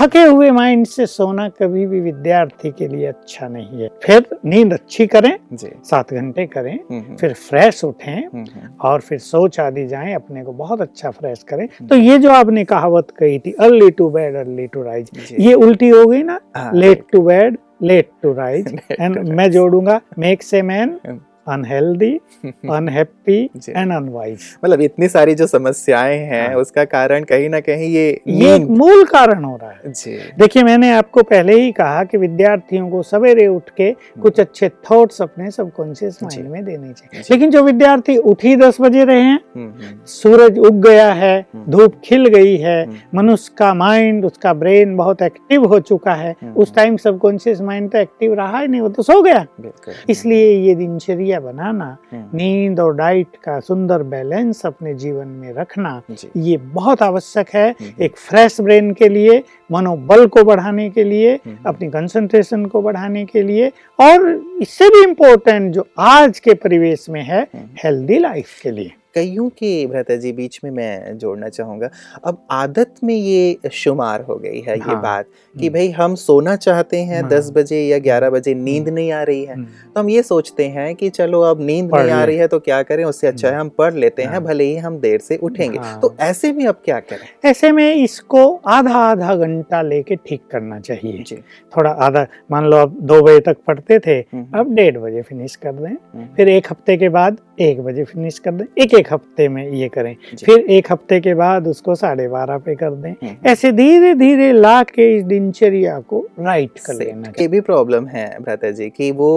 थके 0.00 0.22
हुए 0.22 0.50
माइंड 0.50 0.86
से 0.86 1.06
सोना 1.06 1.48
कभी 1.60 1.86
भी 1.86 2.00
विद्यार्थी 2.00 2.70
के 2.78 2.88
लिए 2.88 3.06
अच्छा 3.06 3.48
नहीं 3.48 3.82
है। 3.82 3.88
फिर 4.04 4.24
नींद 4.44 4.72
अच्छी 4.72 5.06
करें 5.06 5.32
सात 5.54 6.12
घंटे 6.14 6.46
करें 6.46 6.72
हम्म, 6.72 7.00
हम्म। 7.00 7.16
फिर 7.16 7.32
फ्रेश 7.34 7.82
उठें 7.84 8.76
और 8.88 9.00
फिर 9.00 9.18
सोच 9.20 9.60
आदि 9.60 9.86
जाएँ 9.86 10.14
अपने 10.14 10.44
को 10.44 10.52
बहुत 10.52 10.80
अच्छा 10.80 11.10
फ्रेश 11.10 11.42
करें। 11.48 11.66
तो 11.88 11.96
ये 11.96 12.18
जो 12.18 12.30
आपने 12.32 12.64
कहावत 12.64 13.10
कही 13.18 13.38
थी 13.38 13.52
early 13.60 13.90
to 13.90 14.08
bed 14.10 14.36
early 14.36 14.66
to 14.66 14.82
rise 14.82 15.10
ये 15.40 15.54
उल्टी 15.54 15.88
हो 15.88 16.04
गई 16.06 16.22
ना? 16.22 16.40
Late 16.74 17.04
to 17.12 17.22
bed 17.22 17.58
late 17.82 18.10
to 18.22 18.32
rise 18.34 18.74
and 18.90 19.18
मैं 19.28 19.50
जोड़ूँगा 19.50 20.00
मेक 20.18 20.42
से 20.42 20.62
man 20.62 20.98
unhealthy 21.50 22.12
unhappy 22.70 23.38
and 23.68 23.92
unwise 23.92 24.40
मतलब 24.64 24.80
इतनी 24.80 25.08
सारी 25.08 25.34
जो 25.34 25.46
समस्याएँ 25.46 26.18
हैं 26.18 26.46
हाँ. 26.48 26.56
उसका 26.56 26.84
कारण 26.86 27.24
कहीं 27.24 27.48
ना 27.48 27.60
कहीं 27.60 27.88
ये 27.88 28.08
ये 28.28 28.54
एक 28.54 28.68
मूल 28.70 29.04
कारण 29.06 29.44
हो 29.44 29.56
रहा 29.56 29.70
है। 29.70 29.92
जी। 29.92 30.16
देखिए 30.38 30.62
मैंने 30.62 30.92
आपको 30.92 31.22
पहले 31.24 31.60
ही 31.60 31.70
कहा 31.72 32.02
कि 32.04 32.18
विद्यार्थियों 32.18 32.88
को 32.90 33.02
सवेरे 33.02 33.46
उठ 33.46 33.70
के 33.76 33.84
हम्म। 33.84 34.22
कुछ 34.22 34.40
अच्छे 34.40 34.68
थॉट्स 34.90 35.22
अपने 35.22 35.50
सबकॉन्शियस 35.50 36.18
माइंड 36.22 36.48
में 36.50 36.64
देने 36.64 36.92
चाहिए। 36.92 37.22
लेकिन 37.30 37.50
जो 37.50 37.62
विद्यार्थी 37.62 38.16
उठ 38.16 38.44
ही 38.44 38.54
दस 38.56 38.80
बजे 38.80 39.04
रहे 39.04 39.20
हैं 39.20 39.38
हम्म, 39.56 39.66
हम्म। 39.66 40.04
सूरज 40.06 40.58
उग 40.58 40.80
गया 40.86 41.12
है 41.12 41.46
धूप 41.68 42.00
खिल 42.04 42.26
गई 42.28 42.56
है 42.56 42.78
मनुष्य 43.14 43.54
का 43.58 43.72
माइंड 43.74 44.24
उसका 44.24 44.52
ब्रेन 44.54 44.96
बहुत 44.96 45.22
एक्टिव 45.22 45.64
हो 45.64 45.80
चुका 45.82 46.14
है। 46.14 46.34
उस 46.56 46.74
टाइम 46.74 46.96
सबकॉन्शियस 46.96 47.60
माइंड 47.60 47.90
तो 47.90 47.98
एक्टिव 47.98 48.34
रहा 48.34 48.58
ही 48.60 48.68
नहीं 48.68 48.80
वो 48.80 48.88
तो 48.88 49.02
सो 49.02 49.20
गया। 49.22 49.46
इसलिए 50.10 50.50
ये 50.58 50.74
दिनचर्या 50.74 51.39
बनाना 51.40 51.86
हम्म। 52.12 52.36
नींद 52.36 52.80
और 52.80 52.94
डाइट 52.96 53.36
का 53.44 53.58
सुंदर 53.60 54.02
बैलेंस 54.10 54.64
अपने 54.66 54.94
जीवन 54.94 55.28
में 55.28 55.52
रखना 55.54 56.00
ये 56.38 56.56
बहुत 56.56 57.02
आवश्यक 57.02 57.50
है 57.54 57.68
हम्म। 57.70 58.02
एक 58.04 58.16
फ्रेश 58.18 58.60
ब्रेन 58.60 58.92
के 58.92 59.08
लिए 59.08 59.42
मनोबल 59.70 60.26
को 60.26 60.44
बढ़ाने 60.44 60.88
के 60.90 61.04
लिए 61.04 61.34
हम्म। 61.36 61.56
अपनी 61.66 61.88
कंसंट्रेशन 61.88 62.64
को 62.66 62.82
बढ़ाने 62.82 63.24
के 63.24 63.42
लिए 63.42 63.72
और 63.98 64.28
इससे 64.62 64.88
भी 64.88 65.02
इम्पोर्टेंट 65.02 65.72
जो 65.72 65.88
आज 66.00 66.38
के 66.38 66.54
परिवेश 66.56 67.08
में 67.10 67.22
है 67.22 67.46
हेल्दी 67.84 68.18
लाइफ 68.18 68.58
के 68.62 68.70
लिए 68.70 68.92
कईयों 69.14 69.48
के 69.48 69.86
भ्रता 69.86 70.16
जी 70.16 70.32
बीच 70.32 70.58
में 70.64 70.70
मैं 70.70 71.18
जोड़ना 71.18 71.48
चाहूँगा। 71.48 71.90
अब 72.24 72.46
आदत 72.50 72.94
में 73.04 73.14
ये 73.14 73.70
शुमार 73.72 74.22
हो 74.22 74.36
गई 74.36 74.60
है 74.60 74.78
हाँ, 74.78 74.88
ये 74.88 75.00
बात 75.02 75.26
कि 75.56 75.66
हम्म। 75.66 75.74
भाई 75.74 75.88
हम 75.90 76.14
सोना 76.14 76.54
चाहते 76.56 76.96
हैं 76.96 77.20
हाँ, 77.20 77.28
दस 77.30 77.50
बजे 77.54 77.80
या 77.80 77.98
ग्यारह 77.98 78.30
बजे 78.30 78.52
हम्म। 78.52 78.64
नींद 78.64 78.88
नहीं 78.88 79.10
आ 79.12 79.22
रही 79.22 79.44
है। 79.44 79.54
हम्म। 79.54 79.64
तो 79.94 80.00
हम 80.00 80.10
ये 80.10 80.22
सोचते 80.22 80.66
हैं 80.68 80.94
कि 80.94 81.08
चलो 81.10 81.40
अब 81.42 81.60
नींद 81.60 81.94
नहीं 81.94 82.10
आ 82.10 82.22
रही 82.24 82.36
है 82.36 82.48
तो 82.48 82.58
क्या 82.60 82.82
करें 82.82 83.04
उससे 83.04 83.26
अच्छा 83.26 83.48
है 83.48 83.54
हम 83.56 83.68
पढ़ 83.68 83.94
लेते 83.94 84.22
हैं 84.22 84.30
हाँ। 84.30 84.42
भले 84.42 84.64
ही 84.64 84.76
हम 84.76 84.98
देर 85.00 85.18
से 85.20 85.36
उठेंगे। 85.38 85.78
हाँ। 85.78 85.98
तो 86.00 86.14
ऐसे 86.20 86.52
में 86.52 86.64
अब 86.66 86.80
क्या 86.84 86.98
करें? 87.00 87.26
ऐसे 87.44 87.72
में 87.72 87.94
इसको 87.94 88.44
आधा 88.68 88.94
आधा 89.00 89.34
घंटा 89.36 89.82
लेके 89.82 90.16
ठीक 90.16 90.42
करना 90.50 90.80
चाहिए। 90.80 91.42
थोड़ा 91.76 91.90
आधा 91.90 92.26
मान 92.50 92.64
लो 92.64 92.76
अब 92.76 92.96
दो 93.02 93.20
बजे 93.22 93.40
तक 93.40 93.56
पढ़ते 93.66 93.98
थे 93.98 94.20
अब 94.20 94.74
डेढ़ 94.74 94.98
बजे 94.98 95.22
फिनिश 95.22 95.56
कर 95.56 95.72
दें। 95.74 96.26
फिर 96.36 96.48
एक 96.48 96.66
हफ़्ते 96.70 96.96
के 96.96 97.08
बाद 97.08 97.38
एक 97.60 97.80
बजे 97.84 98.04
फिनिश 98.04 98.38
कर 98.38 98.52
दें। 98.52 98.64
एक 98.78 98.94
एक 99.00 99.12
हफ़्ते 99.12 99.48
में 99.48 99.62
ये 99.70 99.88
करें। 99.88 100.14
फिर 100.44 100.58
एक 100.70 100.92
हफ़्ते 100.92 101.20
के 101.20 101.34
बाद 101.34 101.66
उसको 101.66 101.94
साढ़े 101.94 102.28
बारह 102.28 102.58
पे 102.58 102.74
कर 102.74 102.90
दें। 102.90 103.10
हम्म। 103.10 103.48
ऐसे 103.48 103.72
धीरे 103.72 104.14
धीरे 104.14 104.52
ला 104.52 104.82
के 104.82 105.16
इस 105.16 105.24
दिनचर्या 105.24 105.98
को 106.08 106.20
राइट 106.40 106.78
कर 106.86 106.94
लेना 106.94 107.32
ये 107.40 107.48
भी 107.48 107.60
प्रॉब्लम 107.60 108.06
है 108.06 108.26
भ्राता 108.42 108.70
जी 108.70 108.88
कि 108.90 109.10
वो 109.12 109.30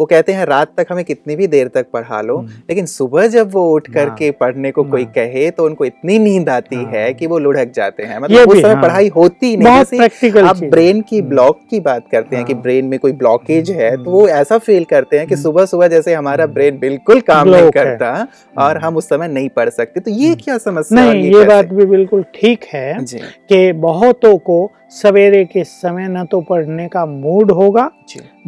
वो 0.00 0.06
कहते 0.06 0.32
हैं 0.32 0.46
रात 0.46 0.72
तक 0.76 0.86
हमें 0.90 1.04
कितनी 1.04 1.36
भी 1.36 1.46
देर 1.46 1.68
तक 1.68 1.86
पढ़ा 1.92 2.20
लो 2.20 2.36
हम्म। 2.36 2.62
लेकिन 2.70 2.86
सुबह 2.86 3.26
जब 3.26 3.50
वो 3.52 3.68
उठ 3.74 3.88
हाँ। 3.88 3.94
करके 3.94 4.30
पढ़ने 4.30 4.70
को 4.70 4.84
कोई 4.84 5.02
हाँ। 5.02 5.12
कहे 5.12 5.50
तो 5.50 5.64
उनको 5.64 5.84
इतनी 5.84 6.18
नींद 6.18 6.48
आती 6.48 6.76
हाँ। 6.76 6.92
है। 6.92 7.12
कि 7.14 7.26
वो 7.26 7.38
लुढ़क 7.38 7.72
जाते 7.74 8.02
हैं। 8.02 8.18
मतलब 8.18 8.48
उस 8.48 8.62
समय 8.62 8.82
पढ़ाई 8.82 9.08
होती 9.08 9.56
नहीं 9.56 10.40
आप 10.42 10.62
ब्रेन 10.64 11.00
की 11.00 11.20
ब्लॉक 11.22 11.56
हम्म। 11.56 11.68
की 11.70 11.80
बात 11.80 12.04
करते 12.12 12.36
हैं 12.36 12.44
कि 12.44 12.54
ब्रेन 12.54 12.84
में 12.84 12.98
कोई 12.98 13.12
ब्लॉकेज 13.12 13.70
है 13.70 13.90
तो 14.04 14.10
वो 14.10 14.26
ऐसा 14.28 14.58
फील 14.58 14.84
करते 14.84 15.18
हैं 15.18 15.26
कि 15.26 15.36
सुबह 15.36 15.66
सुबह 15.66 15.88
जैसे 15.88 16.14
हमारा 16.14 16.46
ब्रेन 16.46 16.78
बिल्कुल 16.78 17.20
काम 17.20 17.48
नहीं 17.48 17.70
करता 17.70 18.26
और 18.58 18.78
हम 18.78 18.96
उस 19.04 19.08
समय 19.08 19.28
नहीं 19.28 19.48
पढ़ 19.50 19.68
सकते। 19.70 20.00
तो 20.00 20.10
ये 20.12 20.34
क्या 20.36 20.58
समस्या 20.60 21.00
नहीं 21.02 21.22
ये, 21.22 21.38
ये 21.38 21.44
बात 21.44 21.72
भी 21.72 21.86
बिल्कुल 21.86 22.24
ठीक 22.34 22.64
है 22.64 22.94
कि 23.02 23.72
बहुतों 23.80 24.36
को 24.40 24.70
सवेरे 24.92 25.44
के 25.44 25.62
समय 25.64 26.08
न 26.08 26.24
तो 26.24 26.40
पढ़ने 26.40 26.86
का 26.88 27.04
मूड 27.06 27.50
होगा 27.50 27.90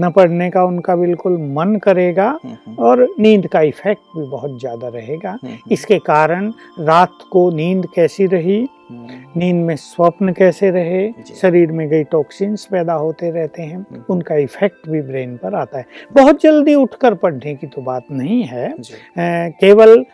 न 0.00 0.10
पढ़ने 0.10 0.48
का 0.50 0.62
उनका 0.64 0.94
बिल्कुल 0.96 1.36
मन 1.52 1.74
करेगा 1.82 2.28
हम्म, 2.44 2.56
हम्म। 2.66 2.76
और 2.78 3.06
नींद 3.20 3.46
का 3.46 3.60
इफ़ेक्ट 3.62 4.16
भी 4.16 4.26
बहुत 4.26 4.58
ज़्यादा 4.60 4.88
रहेगा। 4.88 5.30
हम्म, 5.32 5.56
इसके 5.72 5.98
कारण 5.98 6.52
रात 6.80 7.18
को 7.32 7.50
नींद 7.50 7.86
कैसी 7.94 8.26
रही? 8.26 8.66
नींद 8.92 9.64
में 9.66 9.74
स्वप्न 9.76 10.32
कैसे 10.32 10.70
रहे? 10.70 11.10
शरीर 11.34 11.72
में 11.72 11.88
गई 11.88 12.04
टॉक्सिन्स 12.04 12.64
पैदा 12.64 12.94
होते 12.94 13.30
रहते 13.30 13.62
हैं 13.62 14.04
उनका 14.10 14.34
इफ़ेक्ट 14.36 14.88
भी 14.88 15.00
ब्रेन 15.02 15.36
पर 15.36 15.54
आता 15.54 15.78
है। 15.78 15.86
बहुत 16.12 16.42
जल्दी 16.42 16.74
उठकर 16.74 17.14
पढ़ने 17.16 17.54
की 17.54 17.66
तो 17.66 17.82
बात 17.82 18.04
नहीं 18.12 18.42
है। 18.44 18.74
केवल 19.18 20.04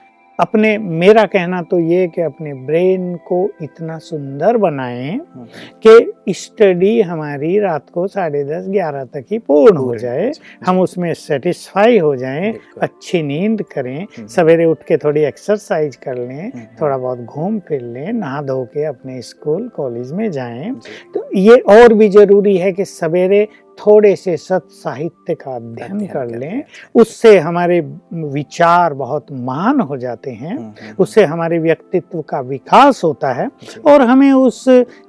अपने 0.42 0.76
मेरा 0.78 1.24
कहना 1.26 1.60
तो 1.62 1.78
ये 1.80 2.06
कि 2.08 2.20
अपने 2.20 2.52
ब्रेन 2.66 3.14
को 3.26 3.38
इतना 3.62 3.98
सुंदर 4.00 4.56
बनाएँ 4.56 5.10
हम्म। 5.10 5.44
कि 5.84 6.32
स्टडी 6.34 7.00
हमारी 7.00 7.58
रात 7.58 7.90
को 7.90 8.06
साढ़े 8.06 8.42
दस 8.44 8.66
ग्यारह 8.68 9.04
तक 9.06 9.26
ही 9.30 9.38
पूर्ण 9.40 9.76
हो 9.76 9.96
जाए 9.96 10.30
हम 10.66 10.80
उसमें 10.80 11.12
सेटिस्फाई 11.14 11.98
हो 11.98 12.14
जाएँ 12.16 12.52
अच्छी 12.82 13.22
नींद 13.22 13.62
करें 13.74 13.98
हम्म। 13.98 14.26
सवेरे 14.28 14.64
उठ 14.64 14.82
के 14.82 14.96
थोड़ी 14.96 15.22
एक्सरसाइज 15.22 15.96
कर 15.96 16.18
लें 16.18 16.44
हम्म। 16.44 16.64
थोड़ा 16.80 16.96
बहुत 16.98 17.18
घूम 17.18 17.58
फिर 17.58 17.82
लें 17.82 18.12
नहा 18.12 18.42
धो 18.42 18.62
के 18.74 18.84
अपने 18.84 19.20
स्कूल 19.22 19.68
कॉलेज 19.76 20.12
में 20.12 20.30
जाएँ 20.30 20.74
तो 21.14 21.28
ये 21.36 21.58
और 21.70 21.94
भी 21.94 22.08
ज़रूरी 22.10 22.56
है 22.56 22.72
कि 22.72 22.84
सवेरे 22.86 23.46
थोड़े 23.82 24.14
से 24.16 24.36
सत 24.36 24.66
साहित्य 24.72 25.34
का 25.34 25.54
अध्ययन 25.56 26.06
कर 26.06 26.34
लें 26.36 26.62
उससे 26.94 27.38
हमारे 27.38 27.80
विचार 28.12 28.94
बहुत 28.94 29.26
महान 29.32 29.80
हो 29.80 29.96
जाते 29.96 30.30
हैं 30.30 30.50
हम्म, 30.50 30.62
हम्म, 30.62 30.86
हम्म। 30.86 30.94
उससे 30.98 31.24
हमारे 31.24 31.58
व्यक्तित्व 31.58 32.20
का 32.22 32.40
विकास 32.40 33.02
होता 33.04 33.32
है 33.32 33.50
और 33.86 34.02
हमें 34.02 34.30
उस 34.32 34.64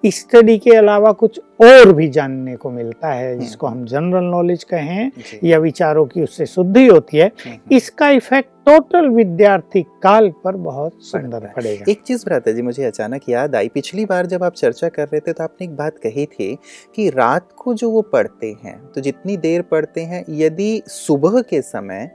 स्टडी 0.05 0.57
के 0.57 0.75
अलावा 0.75 1.11
कुछ 1.13 1.39
और 1.63 1.91
भी 1.93 2.07
जानने 2.07 2.55
को 2.55 2.69
मिलता 2.69 3.07
है 3.07 3.39
जिसको 3.39 3.67
हम 3.67 3.85
जनरल 3.85 4.23
नॉलेज 4.23 4.63
कहें 4.63 5.11
या 5.43 5.57
विचारों 5.57 6.05
की 6.05 6.23
उससे 6.23 6.45
शुद्धि 6.45 6.85
होती 6.87 7.17
है 7.17 7.31
इसका 7.71 8.09
इफ़ेक्ट 8.09 8.49
टोटल 8.65 9.07
विद्यार्थी 9.09 9.81
काल 10.03 10.29
पर 10.43 10.55
बहुत 10.55 10.93
सुंदर 11.01 11.39
पड़ेगा। 11.55 11.91
एक 11.91 12.01
चीज़ 12.01 12.25
भ्राता 12.25 12.51
जी 12.51 12.61
मुझे 12.61 12.83
अचानक 12.83 13.29
याद 13.29 13.55
आई 13.55 13.67
पिछली 13.67 14.05
बार 14.05 14.25
जब 14.25 14.43
आप 14.43 14.53
चर्चा 14.53 14.89
कर 14.89 15.03
रहे 15.03 15.19
थे 15.19 15.33
तो 15.33 15.43
आपने 15.43 15.65
एक 15.65 15.75
बात 15.75 15.97
कही 15.97 16.25
थी 16.25 16.57
कि 16.95 17.09
रात 17.09 17.49
को 17.57 17.73
जो 17.73 17.89
वो 17.89 18.01
पढ़ते 18.01 18.55
हैं 18.63 18.77
तो 18.95 19.01
जितनी 19.01 19.37
देर 19.37 19.61
पढ़ते 19.61 20.01
हैं 20.01 20.25
यदि 20.29 20.81
सुबह 20.87 21.41
के 21.41 21.61
समय 21.61 22.09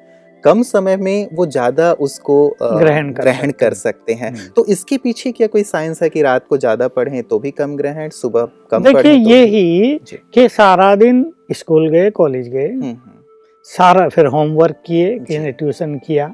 कम 0.44 0.62
समय 0.62 0.96
में 0.96 1.28
वो 1.32 1.46
ज़्यादा 1.46 1.92
उसको 2.00 2.36
ग्रहण 2.62 3.12
कर, 3.12 3.22
ग्रहण 3.22 3.50
कर 3.52 3.74
सकते 3.74 4.12
हैं। 4.12 4.30
हम्म। 4.30 4.48
तो 4.56 4.64
इसके 4.66 4.96
पीछे 4.98 5.32
क्या 5.32 5.46
कोई 5.46 5.62
साइंस 5.64 6.02
है 6.02 6.08
कि 6.08 6.22
रात 6.22 6.46
को 6.48 6.56
ज़्यादा 6.58 6.88
पढ़ें 6.90 7.22
तो 7.22 7.38
भी 7.38 7.50
कम 7.52 7.76
ग्रहण 7.76 8.08
सुबह 8.12 8.48
कम 8.70 8.82
देखिए 8.82 9.02
तो 9.02 9.30
ये 9.30 9.44
ही 9.46 9.98
कि 10.34 10.48
सारा 10.48 10.94
दिन 10.96 11.24
स्कूल 11.52 11.88
गए 11.88 12.10
कॉलेज 12.12 12.48
गए। 12.48 12.66
हम्म, 12.66 12.82
हम्म। 12.84 13.17
सारा 13.68 14.08
फिर 14.08 14.26
होमवर्क 14.26 14.76
किए 14.86 15.18
किसी 15.18 15.50
ट्यूशन 15.52 15.94
किया। 15.98 16.26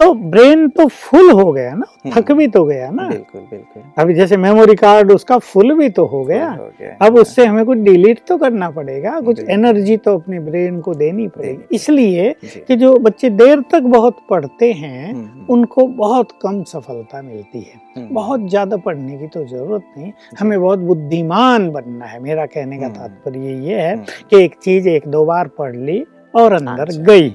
तो 0.00 0.12
ब्रेन 0.30 0.68
तो 0.68 0.86
फुल 0.86 1.30
हो 1.30 1.50
गया 1.52 1.74
ना 1.74 1.86
हम्म। 1.88 2.14
थक 2.14 2.32
भी 2.32 2.46
तो 2.46 2.64
गया 2.64 2.88
ना। 2.90 3.08
बिल्कुल 3.08 3.40
बिल्कुल। 3.40 3.82
अभी 3.98 4.14
जैसे 4.14 4.36
मेमोरी 4.36 4.74
कार्ड 4.74 5.12
उसका 5.12 5.38
फुल 5.40 5.74
भी 5.74 5.88
तो 5.88 6.04
हो 6.04 6.22
गया। 6.24 6.48
हो 6.50 6.70
गया 6.80 6.96
अब 7.06 7.16
उससे 7.18 7.44
हमें 7.46 7.64
कुछ 7.64 7.78
डिलीट 7.78 8.20
तो 8.28 8.36
करना 8.38 8.70
पड़ेगा 8.70 9.18
कुछ 9.20 9.40
एनर्जी 9.48 9.96
तो 9.96 10.14
अपने 10.14 10.40
ब्रेन 10.40 10.80
को 10.80 10.94
देनी 10.94 11.26
पड़ेगी। 11.28 11.76
इसलिए 11.76 12.34
कि 12.68 12.76
जो 12.76 12.92
बच्चे 12.98 13.30
देर 13.32 13.60
तक 13.72 13.82
बहुत 13.94 14.16
पढ़ते 14.30 14.72
हैं 14.72 15.12
हम्म, 15.12 15.24
हम्म, 15.24 15.46
उनको 15.50 15.86
बहुत 15.96 16.32
कम 16.42 16.62
सफलता 16.64 17.22
मिलती 17.22 17.60
है। 17.60 17.80
हम्म, 17.96 18.14
बहुत 18.14 18.48
ज़्यादा 18.48 18.76
पढ़ने 18.78 19.18
की 19.18 19.26
तो 19.28 19.44
ज़रूरत 19.46 19.84
नहीं। 19.98 20.12
हमें 20.38 20.60
बहुत 20.60 20.78
बुद्धिमान 20.80 21.70
बनना 21.70 22.06
है। 22.06 22.20
मेरा 22.22 22.46
कहने 22.46 22.78
का 22.78 22.86
हम्म। 22.86 22.96
तात्पर्य 22.96 23.54
ये 23.68 23.80
है 23.80 23.92
हम्म, 23.92 24.04
कि 24.30 24.42
एक 24.44 24.54
चीज़ 24.62 24.88
एक 24.88 25.08
दो 25.08 25.24
बार 25.24 25.48
पढ़ 25.58 25.76
ली 25.76 26.04
और 26.34 26.52
अंदर 26.52 26.80
अच्छा। 26.80 27.02
गई। 27.02 27.34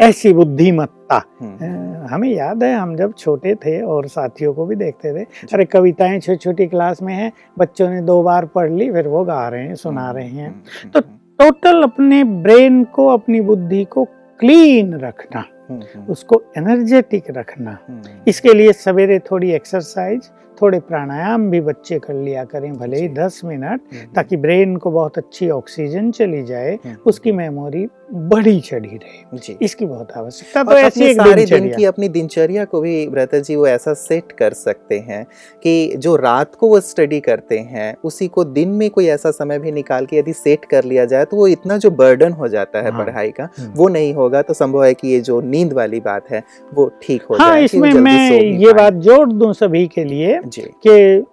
ऐसी 0.00 0.32
बुद्धिमत्ता। 0.32 1.22
हम्म, 1.40 2.06
हमें 2.06 2.28
याद 2.28 2.62
है 2.62 2.74
हम 2.74 2.94
जब 2.96 3.12
छोटे 3.18 3.54
थे 3.54 3.80
और 3.82 4.06
साथियों 4.08 4.52
को 4.54 4.66
भी 4.66 4.76
देखते 4.76 5.12
थे 5.14 5.24
अरे 5.52 5.64
कविताएँ 5.64 6.18
छोटी 6.20 6.36
छोटी 6.36 6.66
क्लास 6.66 7.02
में 7.02 7.12
हैं 7.14 7.32
बच्चों 7.58 7.88
ने 7.90 8.00
दो 8.02 8.22
बार 8.22 8.46
पढ़ 8.46 8.70
ली 8.70 8.90
फिर 8.92 9.08
वो 9.08 9.24
गा 9.24 9.48
रहे 9.48 9.66
हैं 9.66 9.74
सुना 9.74 10.10
रहे 10.10 10.28
हैं। 10.28 10.48
हम्म, 10.48 10.90
तो 10.90 11.00
टोटल 11.38 11.82
अपने 11.82 12.22
ब्रेन 12.24 12.82
को 12.84 13.06
अपनी 13.08 13.40
बुद्धि 13.40 13.84
को 13.84 14.04
क्लीन 14.40 14.94
रखना 14.94 15.44
हम्म, 15.70 15.80
हम्म, 15.94 16.06
उसको 16.12 16.42
एनर्जेटिक 16.56 17.30
रखना। 17.30 17.78
हम्म, 17.88 18.02
इसके 18.28 18.52
लिए 18.54 18.72
सवेरे 18.72 19.18
थोड़ी 19.30 19.50
एक्सरसाइज 19.52 20.30
थोड़े 20.62 20.78
प्राणायाम 20.80 21.50
भी 21.50 21.60
बच्चे 21.62 21.98
कर 21.98 22.14
लिया 22.14 22.44
करें 22.44 22.72
भले 22.72 23.00
ही 23.00 23.08
दस 23.10 23.40
मिनट 23.44 23.80
हम्म, 23.92 24.12
ताकि 24.14 24.36
ब्रेन 24.36 24.76
को 24.76 24.90
बहुत 24.90 25.18
अच्छी 25.18 25.50
ऑक्सीजन 25.50 26.10
चली 26.10 26.42
जाए 26.44 26.72
हम्म, 26.74 26.96
उसकी 27.06 27.32
मेमोरी 27.32 27.86
बढ़ी 28.12 28.60
चढ़ी 28.60 28.96
रहे। 28.96 29.54
इसकी 29.60 29.86
बहुत 29.86 30.10
आवश्यकता 30.12 30.62
तो 30.64 30.72
ऐसी 30.72 31.04
एक 31.04 31.16
सारे 31.16 31.44
दिन 31.46 31.68
की 31.74 31.84
अपनी 31.84 32.08
दिनचर्या 32.08 32.64
को 32.64 32.80
भी 32.80 33.06
ब्रता 33.08 33.38
जी 33.38 33.56
वो 33.56 33.66
ऐसा 33.66 33.94
सेट 33.94 34.32
कर 34.32 34.52
सकते 34.52 34.98
हैं 34.98 35.24
कि 35.62 35.72
जो 35.96 36.14
रात 36.16 36.54
को 36.54 36.68
वो 36.68 36.80
स्टडी 36.80 37.18
करते 37.20 37.58
हैं 37.58 37.94
उसी 38.04 38.28
को 38.28 38.44
दिन 38.46 38.68
में 38.72 38.88
कोई 38.90 39.06
ऐसा 39.06 39.30
समय 39.30 39.58
भी 39.58 39.72
निकाल 39.72 40.06
के 40.06 40.16
यदि 40.16 40.32
सेट 40.32 40.64
कर 40.64 40.84
लिया 40.84 41.04
जाए 41.04 41.24
तो 41.24 41.36
वो 41.36 41.46
इतना 41.46 41.78
जो 41.78 41.90
बर्डन 41.92 42.32
हो 42.32 42.48
जाता 42.48 42.82
है 42.82 42.90
हाँ। 42.90 43.04
पढ़ाई 43.04 43.30
का 43.30 43.48
हम्म। 43.58 43.72
वो 43.72 43.88
नहीं 43.88 44.12
होगा 44.14 44.42
तो 44.42 44.54
संभव 44.54 44.84
है 44.84 44.92
कि 44.94 45.08
ये 45.08 45.20
जो 45.20 45.40
नींद 45.46 45.72
वाली 45.72 46.00
बात 46.00 46.30
है 46.30 46.42
वो 46.74 46.90
ठीक 47.02 47.22
हो 47.22 47.36
हाँ 47.36 47.48
जाए 47.48 47.64
इसमें 47.64 47.92
मैं 47.92 48.40
ये 48.40 48.72
बात 48.72 48.92
जोड़ 49.04 49.28
दूँ 49.32 49.52
सभी 49.54 49.86
के 49.88 50.04
लिए 50.04 50.38
जी। 50.46 50.62
कि 50.86 51.24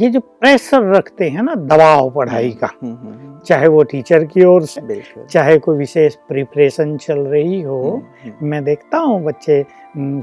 ये 0.00 0.08
जो 0.10 0.20
प्रेशर 0.20 0.82
रखते 0.94 1.28
हैं 1.28 1.42
ना 1.42 1.54
दबाव 1.54 2.10
पढ़ाई 2.10 2.50
का 2.50 2.66
हम्म, 2.66 2.92
हम्म, 2.92 3.12
हम्म, 3.12 3.38
चाहे 3.46 3.68
वो 3.68 3.82
टीचर 3.82 4.24
की 4.24 4.44
ओर 4.44 4.64
से 4.64 5.00
चाहे 5.30 5.56
कोई 5.58 5.76
विशेष 5.76 6.14
प्रिपरेशन 6.28 6.96
चल 6.96 7.18
रही 7.18 7.60
हो 7.62 8.02
मैं 8.42 8.62
देखता 8.64 8.98
हूँ 8.98 9.22
बच्चे 9.24 9.64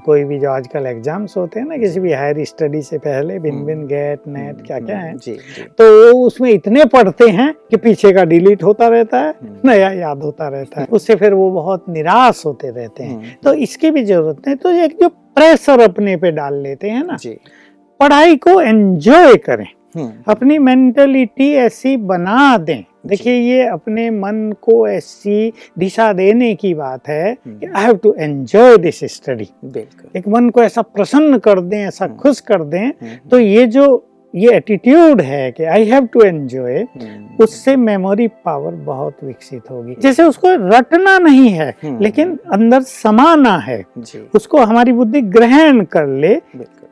कोई 0.06 0.24
भी 0.24 0.38
जो 0.40 0.50
आजकल 0.50 0.86
एग्ज़ाम्स 0.86 1.36
होते 1.38 1.60
हैं 1.60 1.68
ना 1.68 1.78
किसी 1.78 2.00
भी 2.00 2.14
हायर 2.14 2.44
स्टडी 2.46 2.82
से 2.82 2.98
पहले 2.98 3.40
बिन। 3.40 3.64
बिन 3.66 3.86
गेट 3.88 4.28
नेट 4.28 4.62
क्या 4.68 4.80
क्या 4.80 4.98
है 4.98 5.14
जी 5.18 5.34
जी। 5.34 5.64
तो 5.80 5.90
वो 6.14 6.26
उसमें 6.26 6.50
इतने 6.52 6.86
पढ़ते 6.86 7.30
हैं 7.30 7.54
कि 7.70 7.78
पीछे 7.78 8.12
का 8.14 8.24
डिलीट 8.24 8.64
होता 8.64 8.88
रहता 8.88 9.20
है 9.20 9.34
नया 9.66 9.92
याद 9.92 10.24
होता 10.24 10.48
रहता 10.48 10.82
है 10.82 10.88
उससे 10.92 11.16
फिर 11.16 11.34
वो 11.34 11.50
बहुत 11.52 11.86
निराश 11.90 12.46
होते 12.46 12.70
रहते 12.70 13.04
हैं। 13.04 13.38
तो 13.44 13.54
इसकी 13.54 13.92
भी 13.92 14.04
ज़रूरत 14.04 14.48
नहीं 14.48 14.56
तो 14.56 14.72
एक 14.84 14.98
जो 15.02 15.10
प्रेशर 15.10 15.82
अपने 15.82 16.16
पे 16.18 16.32
डाल 16.32 16.62
लेते 16.62 16.90
हैं 16.90 17.04
ना 17.04 17.16
जी। 17.16 17.38
पढ़ाई 18.00 18.36
को 18.36 18.60
एंजॉय 18.62 19.36
करें। 19.46 19.68
हम्म, 19.96 20.12
अपनी 20.28 20.58
मेंटलिटी 20.60 21.52
ऐसी 21.56 21.96
बना 21.98 22.58
दें। 22.58 22.84
देखिए 23.08 23.34
ये 23.34 23.66
अपने 23.68 24.10
मन 24.10 24.52
को 24.62 24.88
ऐसी 24.88 25.52
दिशा 25.80 26.12
देने 26.14 26.54
की 26.56 26.74
बात 26.74 27.08
है 27.08 27.36
कि 27.48 27.66
I 27.66 27.84
have 27.84 27.98
to 28.04 28.14
enjoy 28.20 28.78
this 28.78 29.00
study 29.14 29.48
बिल्कुल। 29.66 30.18
एक 30.18 30.28
मन 30.28 30.50
को 30.50 30.64
ऐसा 30.64 30.82
प्रसन्न 30.82 31.38
कर 31.38 31.62
दें 31.62 31.78
ऐसा 31.78 32.06
हम्म। 32.06 32.16
खुश 32.18 32.40
कर 32.40 32.64
दें 32.64 32.86
हम्म, 32.86 33.16
तो 33.32 33.40
ये 33.40 33.66
जो 33.68 33.86
ये 34.34 34.56
एटीट्यूड 34.56 35.22
है 35.22 35.52
कि 35.52 35.64
आई 35.64 35.86
हैव 35.86 36.06
टू 36.14 36.22
एंजॉय 36.22 36.84
उससे 37.42 37.76
मेमोरी 37.76 38.28
पावर 38.46 38.72
बहुत 38.86 39.24
विकसित 39.24 39.70
होगी। 39.72 39.96
जैसे 40.02 40.24
उसको 40.24 40.48
रटना 40.70 41.18
नहीं 41.20 41.50
है 41.50 41.74
लेकिन 42.02 42.38
अंदर 42.54 42.82
समाना 42.82 43.58
है 43.60 43.84
उसको 44.36 44.64
हमारी 44.64 44.92
बुद्धि 44.92 45.22
ग्रहण 45.38 45.84
कर 45.86 46.08
ले 46.08 46.36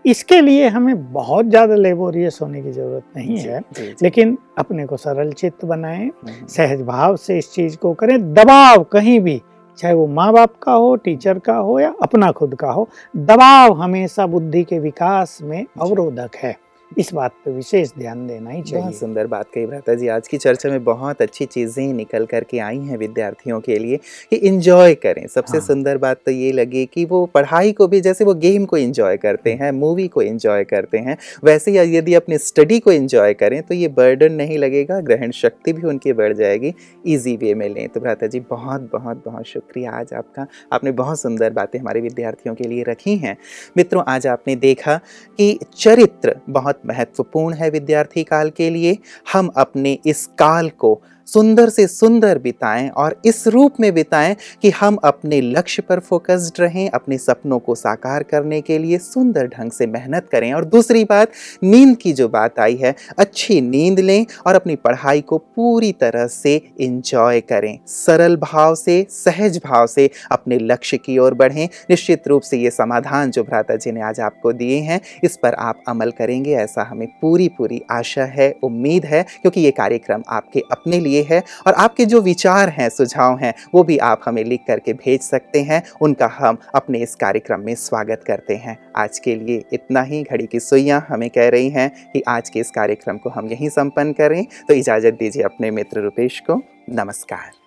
इसके 0.06 0.40
लिए 0.42 0.68
हमें 0.68 1.12
बहुत 1.14 1.46
ज़्यादा 1.46 1.76
लेबोरियस 1.76 2.40
होने 2.42 2.62
की 2.62 2.72
ज़रूरत 2.72 3.04
नहीं 3.18 3.38
है। 3.38 3.60
जी, 3.62 3.84
जी, 3.84 3.96
लेकिन 4.04 4.38
अपने 4.58 4.86
को 4.86 4.98
सरल 4.98 5.32
चित्त 5.32 5.66
बनाएँ 5.66 6.06
हम्म, 6.06 6.46
सहज 6.48 6.82
भाव 6.82 7.16
से 7.16 7.38
इस 7.38 7.52
चीज़ 7.54 7.78
को 7.78 7.94
करें। 7.94 8.34
दबाव 8.34 8.84
कहीं 8.84 9.20
भी 9.20 9.42
चाहे 9.80 9.94
वो 9.94 10.08
माँ 10.08 10.32
बाप 10.34 10.56
का 10.64 10.72
हो 10.72 10.96
टीचर 10.96 11.40
का 11.40 11.56
हो 11.56 11.80
या 11.80 11.94
अपना 12.02 12.32
खुद 12.32 12.56
का 12.56 12.72
हो 12.72 12.88
दबाव 13.16 13.74
हमेशा 13.82 14.28
बुद्धि 14.28 14.64
के 14.64 14.80
विकास 14.80 15.40
में 15.44 15.66
अवरोधक 15.82 16.36
है। 16.36 16.56
इस 17.00 17.14
बात 17.14 17.32
पे 17.46 17.52
विशेष 17.52 17.92
ध्यान 17.98 18.26
देना 18.28 18.50
ही 18.50 18.58
बहुत 18.58 18.70
चाहिए। 18.70 18.92
सुंदर 18.92 19.28
बात 19.28 19.50
कही 19.54 19.66
भ्राता 19.66 19.94
जी। 19.94 20.08
आज 20.08 20.28
की 20.28 20.38
चर्चा 20.38 20.70
में 20.70 20.84
बहुत 20.84 21.22
अच्छी 21.22 21.46
चीज़ें 21.46 21.94
निकल 21.94 22.26
करके 22.26 22.60
आई 22.60 22.80
हैं 22.80 22.98
विद्यार्थियों 22.98 23.60
के 23.60 23.78
लिए 23.80 23.98
कि 24.32 24.36
इंजॉय 24.38 24.96
करें। 24.96 25.26
सबसे 25.28 25.58
हाँ। 25.58 25.66
सुंदर 25.66 25.98
बात 25.98 26.20
तो 26.26 26.32
ये 26.32 26.52
लगी 26.52 26.86
कि 26.86 27.06
वो 27.06 27.26
पढ़ाई 27.26 27.72
को 27.72 27.88
भी 27.88 28.02
जैसे 28.02 28.26
वो 28.26 28.34
गेम 28.36 28.66
को 28.66 28.78
इंजॉय 28.78 29.18
करते 29.18 29.54
हैं। 29.54 29.72
मूवी 29.74 30.08
को 30.08 30.22
इंजॉय 30.22 30.64
करते 30.64 30.98
हैं 30.98 31.18
वैसे 31.44 31.72
ही 31.72 31.96
यदि 31.98 32.14
अपनी 32.14 32.38
स्टडी 32.40 32.80
को 32.80 32.92
इंजॉय 32.92 33.34
करें 33.34 33.62
तो 33.62 33.74
ये 33.74 33.88
बर्डन 33.94 34.34
नहीं 34.34 34.58
लगेगा 34.58 35.00
ग्रहण 35.02 35.32
शक्ति 35.34 35.74
भी 35.74 35.88
उनकी 35.88 36.14
बढ़ 36.14 36.34
जाएगी 36.34 36.74
ईजी 37.08 37.36
वे 37.38 37.54
में 37.54 37.68
लें। 37.70 37.88
तो 37.90 38.00
भ्राता 38.00 38.28
जी 38.28 38.40
बहुत 38.50 38.90
बहुत 38.94 39.24
बहुत 39.26 39.46
शुक्रिया 39.46 39.92
आज 39.92 40.14
आपका। 40.14 40.46
आपने 40.74 40.92
बहुत 40.94 41.20
सुंदर 41.20 41.50
बातें 41.52 41.80
हमारे 41.80 42.02
विद्यार्थियों 42.02 42.56
के 42.56 42.68
लिए 42.68 42.84
रखी 42.84 43.16
हैं। 43.18 43.36
मित्रों 43.78 44.04
आज 44.08 44.28
आपने 44.28 44.56
देखा 44.58 44.98
कि 45.40 45.58
चरित्र 45.76 46.36
बहुत 46.50 46.82
महत्वपूर्ण 46.86 47.56
है 47.56 47.70
विद्यार्थी 47.70 48.24
काल 48.24 48.50
के 48.50 48.70
लिए 48.70 48.98
हम 49.34 49.52
अपने 49.58 49.98
इस 50.06 50.26
काल 50.40 50.70
को 50.70 51.00
सुंदर 51.28 51.70
से 51.70 51.88
सुंदर 51.88 52.38
बिताएँ 52.38 52.90
और 52.90 53.22
इस 53.26 53.48
रूप 53.48 53.74
में 53.80 53.94
बिताएँ 53.94 54.36
कि 54.62 54.70
हम 54.70 54.96
अपने 54.96 55.42
लक्ष्य 55.42 55.82
पर 55.82 56.00
फोकस्ड 56.00 56.60
रहें, 56.60 56.90
अपने 56.90 57.18
सपनों 57.18 57.60
को 57.60 57.76
साकार 57.76 58.24
करने 58.24 58.62
के 58.62 58.78
लिए 58.78 58.98
सुंदर 58.98 59.48
ढंग 59.48 59.72
से 59.72 59.88
मेहनत 59.88 60.28
करें। 60.32 60.54
और 60.54 60.66
दूसरी 60.66 61.04
बात, 61.04 61.32
नींद 61.64 61.98
की 61.98 62.14
जो 62.14 62.28
बात 62.30 62.60
आई 62.60 62.76
है, 62.76 62.96
अच्छी 63.18 63.62
नींद 63.62 64.00
लें 64.00 64.26
और 64.48 64.56
अपनी 64.56 64.76
पढ़ाई 64.76 65.22
को 65.22 65.38
पूरी 65.38 65.92
तरह 65.92 66.28
से 66.28 66.62
इंजॉय 66.80 67.42
करें। 67.42 67.80
सरल 67.88 68.36
भाव 68.36 68.76
से, 68.76 69.08
सहज 69.10 69.58
भाव 69.58 69.88
से 69.88 70.10
अपने 70.32 70.58
लक्ष्य 70.58 70.98
की 70.98 71.18
ओर 71.18 71.34
बढ़ें। 71.34 71.70
निश्चित 71.90 72.28
रूप 72.28 72.42
से 72.42 72.58
ये 72.58 72.70
समाधान 72.70 73.32
जो 73.32 73.44
भ्राता 73.44 73.76
जी 73.76 73.92
ने 73.92 74.02
आज 74.02 74.20
आपको 74.20 74.54
दिए 74.54 74.78
हैं, 74.78 75.02
इस 75.24 75.38
पर 75.38 75.54
आप 75.54 75.84
अमल 75.88 76.12
करेंगे, 76.12 76.56
ऐसा 76.56 76.84
हमें 76.84 77.08
पूरी 77.22 77.48
पूरी 77.48 77.82
आशा 77.92 78.24
है, 78.24 78.56
उम्मीद 78.64 79.06
है, 79.06 79.24
क्योंकि 79.24 79.62
ये 79.62 79.72
कार्यक्रम 79.72 80.24
आपके 80.30 80.64
अपने 80.72 81.00
लिए 81.14 81.26
है 81.30 81.44
और 81.68 81.74
आपके 81.74 82.06
जो 82.06 82.22
विचार 82.22 82.70
हैं, 82.70 82.90
सुझाव 82.90 83.38
हैं, 83.38 83.54
वो 83.74 83.84
भी 83.84 83.98
आप 84.04 84.22
हमें 84.26 84.44
लिख 84.44 84.62
करके 84.68 84.94
भेज 84.96 85.22
सकते 85.22 85.62
हैं। 85.62 85.84
उनका 86.02 86.30
हम 86.34 86.58
अपने 86.76 87.00
इस 87.00 87.16
कार्यक्रम 87.16 87.60
में 87.60 87.76
स्वागत 87.76 88.24
करते 88.28 88.56
हैं। 88.56 88.78
आज 88.98 89.20
के 89.20 89.36
लिए 89.36 89.64
इतना 89.74 90.02
ही। 90.02 90.24
घड़ी 90.24 90.46
की 90.46 90.60
सुइयाँ 90.60 91.06
हमें 91.10 91.30
कह 91.30 91.50
रही 91.50 91.70
हैं 91.70 91.90
कि 92.14 92.22
आज 92.28 92.50
के 92.50 92.60
इस 92.60 92.72
कार्यक्रम 92.72 93.18
को 93.18 93.30
हम 93.30 93.48
यहीं 93.48 93.70
संपन्न 93.70 94.14
करें। 94.14 94.46
तो 94.68 94.74
इजाज़त 94.74 95.14
दीजिए 95.14 95.44
अपने 95.44 95.72
मित्र 95.72 96.02
रुपेश 96.02 96.40
को। 96.40 96.62
नमस्कार। 96.90 97.63